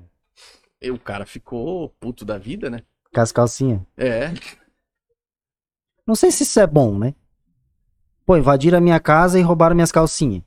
[0.80, 2.80] E o cara ficou puto da vida, né?
[3.14, 3.80] Com as calcinhas.
[3.96, 4.32] É.
[6.06, 7.14] Não sei se isso é bom, né?
[8.24, 10.42] Pô, invadiram a minha casa e roubaram minhas calcinhas.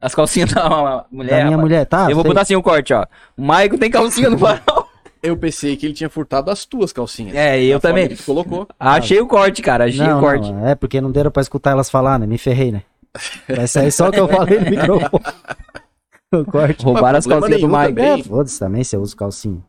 [0.00, 1.30] As calcinhas da mulher.
[1.30, 1.60] da minha rapaz.
[1.60, 2.10] mulher, tá?
[2.10, 2.30] Eu vou sei.
[2.30, 3.06] botar assim o corte, ó.
[3.36, 4.86] O Maico tem calcinha no farol.
[5.22, 7.34] Eu pensei que ele tinha furtado as tuas calcinhas.
[7.34, 8.06] É, eu também.
[8.06, 8.68] que colocou.
[8.78, 9.86] Achei o corte, cara.
[9.86, 10.52] Achei Não, o corte.
[10.52, 12.26] não, é porque não deram pra escutar elas falar, né?
[12.26, 12.82] Me ferrei, né?
[13.48, 15.24] Vai sair só o que eu falei no microfone.
[16.32, 16.84] o corte.
[16.84, 18.20] Roubaram as calcinhas do também.
[18.20, 19.62] É, foda-se também se eu uso calcinha.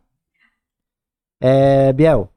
[1.39, 2.29] É, Biel.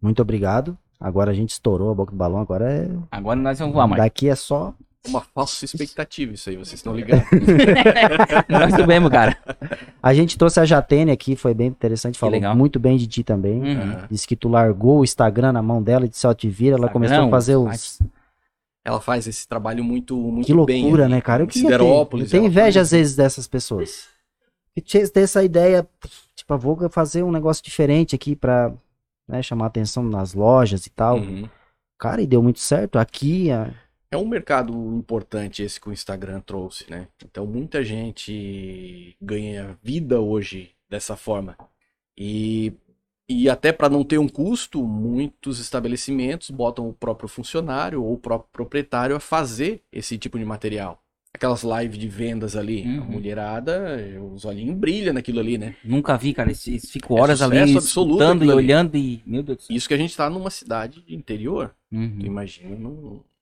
[0.00, 0.78] Muito obrigado.
[0.98, 2.88] Agora a gente estourou a boca do balão, agora é.
[3.10, 4.02] Agora nós vamos voar, Maico.
[4.02, 4.74] Daqui é só.
[5.08, 7.24] Uma falsa expectativa isso aí, vocês estão ligados.
[8.50, 9.34] nós subimos, cara.
[10.02, 12.54] A gente trouxe a Jatene aqui, foi bem interessante, falou legal.
[12.54, 13.62] muito bem de ti também.
[13.62, 13.96] Uhum.
[14.10, 16.90] Disse que tu largou o Instagram na mão dela e disse, ó, te vira, ela
[16.90, 17.98] começou a Instagram, fazer os.
[18.84, 20.82] Ela faz esse trabalho muito, muito Que bem.
[20.82, 21.14] loucura, ali.
[21.14, 21.42] né, cara?
[21.42, 21.46] Eu.
[21.46, 24.08] Eu Siderópolis, tenho ela inveja faz- às vezes dessas pessoas.
[24.74, 25.86] Que tinha ter essa ideia,
[26.34, 28.72] tipo, eu vou fazer um negócio diferente aqui pra
[29.28, 31.18] né, chamar atenção nas lojas e tal.
[31.18, 31.48] Uhum.
[31.98, 32.98] Cara, e deu muito certo.
[32.98, 33.70] Aqui, a-
[34.10, 37.06] É um mercado importante esse que o Instagram trouxe, né?
[37.24, 41.56] Então muita gente ganha vida hoje dessa forma.
[42.18, 42.72] E,
[43.32, 48.18] e até para não ter um custo, muitos estabelecimentos botam o próprio funcionário ou o
[48.18, 51.02] próprio proprietário a fazer esse tipo de material.
[51.32, 53.04] Aquelas lives de vendas ali, a Uhum.
[53.04, 53.96] mulherada,
[54.34, 55.76] os olhinhos brilham naquilo ali, né?
[55.84, 56.52] Nunca vi, cara.
[56.54, 58.56] Fico É horas ali sucesso absoluto escutando e ali.
[58.56, 59.22] olhando e.
[59.24, 59.76] Meu Deus do céu.
[59.76, 61.72] Isso que a gente tá numa cidade de interior.
[61.88, 62.18] Tu Uhum.
[62.22, 62.76] imagina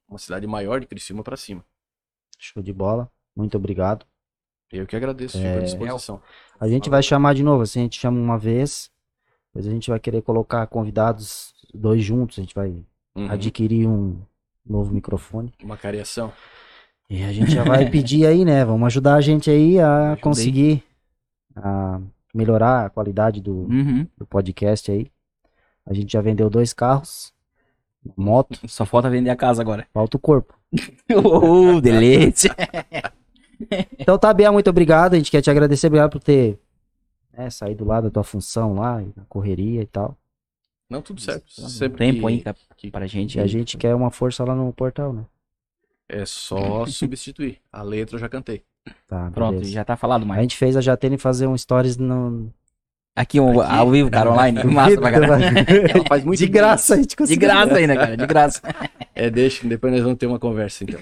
[0.07, 1.65] uma cidade maior de Criciúma para cima.
[2.39, 3.11] show de bola.
[3.35, 4.05] Muito obrigado.
[4.71, 5.41] Eu que agradeço, É.
[5.43, 6.21] fico à disposição.
[6.61, 8.91] A gente vai chamar de novo, assim, a gente chama uma vez.
[9.59, 12.39] Depois a gente vai querer colocar convidados dois juntos.
[12.39, 12.77] A gente vai
[13.17, 13.29] Uhum.
[13.29, 14.17] adquirir um
[14.65, 15.53] novo microfone.
[15.65, 16.33] Uma cariação.
[17.11, 18.65] E a gente já vai pedir aí, né?
[18.65, 20.85] Vamos ajudar a gente aí a Ajuda conseguir
[21.57, 22.01] a
[22.33, 24.07] melhorar a qualidade do, Uhum.
[24.17, 25.11] do podcast aí.
[25.85, 27.33] A gente já vendeu dois carros,
[28.17, 29.89] moto, Só falta vender a casa agora.
[29.93, 30.55] falta o corpo.
[31.17, 32.55] Oh, delícia.
[33.99, 35.15] Então tá, Biel, muito obrigado.
[35.15, 36.61] A gente quer te agradecer, obrigado por ter
[37.39, 40.17] né, saído lá da tua função lá, e na correria e tal.
[40.91, 41.47] Não, tudo certo.
[41.61, 43.37] Um Sempre tempo que- aí cara, que pra gente.
[43.39, 45.25] E a gente quer uma força lá no portal, né?
[46.09, 47.61] É só substituir.
[47.73, 48.65] A letra eu já cantei.
[49.07, 49.71] Tá, Pronto, beleza.
[49.71, 50.41] já tá falado A mais.
[50.43, 52.51] gente fez a Jatene fazer um stories no.
[53.21, 53.75] Aqui, um, Aqui.
[53.75, 54.63] ao vivo, cara, online.
[54.73, 55.45] Massa pra caralho.
[55.93, 57.49] Ela faz muito De graça, a gente De conseguiu.
[57.49, 58.61] graça ainda, cara, de graça.
[59.15, 61.01] É, deixa, que depois nós vamos ter uma conversa então.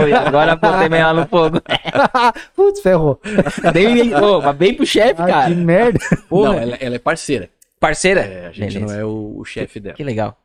[0.00, 1.60] Oi, agora botei meio lá no fogo.
[2.56, 3.20] Putz, ferrou.
[3.74, 5.54] Bem, bem, ô, mas bem pro chefe, Ah, que cara.
[5.54, 5.98] merda.
[6.28, 6.52] Porra.
[6.52, 7.50] Não, ela, ela é parceira.
[7.78, 8.20] Parceira?
[8.22, 8.80] É, a gente Beleza.
[8.94, 9.94] não é o, o chefe dela.
[9.96, 10.36] Que legal.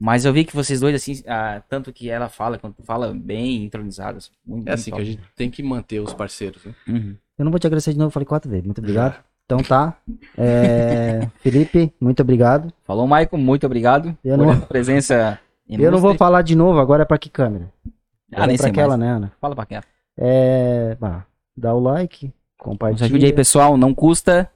[0.00, 3.62] Mas eu vi que vocês dois, assim, ah, tanto que ela fala, quanto fala bem
[3.64, 4.32] entronizados.
[4.44, 6.64] Muito, É assim muito que a gente tem que manter os parceiros.
[6.64, 6.72] Né?
[6.88, 7.14] Uhum.
[7.38, 8.64] Eu não vou te agradecer de novo, eu falei quatro vezes.
[8.64, 9.22] Muito obrigado.
[9.44, 9.96] Então tá.
[10.36, 12.72] É, Felipe, muito obrigado.
[12.84, 15.38] Falou, Maicon, muito obrigado Eu por não- presença
[15.68, 16.18] Eu não vou ilustre.
[16.18, 17.70] falar de novo, agora é pra que câmera?
[17.86, 17.90] Ah,
[18.36, 19.00] Agora nem é pra aquela, mais.
[19.00, 19.32] né, Ana?
[19.40, 19.84] Fala pra aquela.
[20.16, 20.96] É.
[21.00, 21.24] bah,
[21.56, 23.06] dá o like, compartilha.
[23.06, 23.76] ajude aí, pessoal.
[23.76, 24.50] Não custa.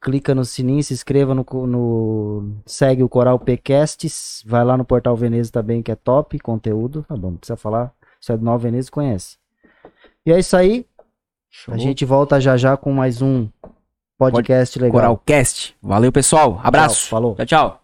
[0.00, 5.14] clica no sininho, se inscreva no, no- segue o Coral Pcasts, vai lá no Portal
[5.16, 8.58] Veneza também, que é top, conteúdo, tá bom, não precisa falar, isso é do Nova
[8.58, 9.36] Veneza, conhece.
[10.26, 10.84] E é isso aí,
[11.68, 13.48] a gente volta já já com mais um
[14.30, 14.92] podcast legal.
[14.92, 15.74] Coralcast.
[15.82, 16.60] Valeu, pessoal.
[16.62, 17.00] Abraço.
[17.00, 17.34] Tchau, falou.
[17.36, 17.81] Tchau, tchau.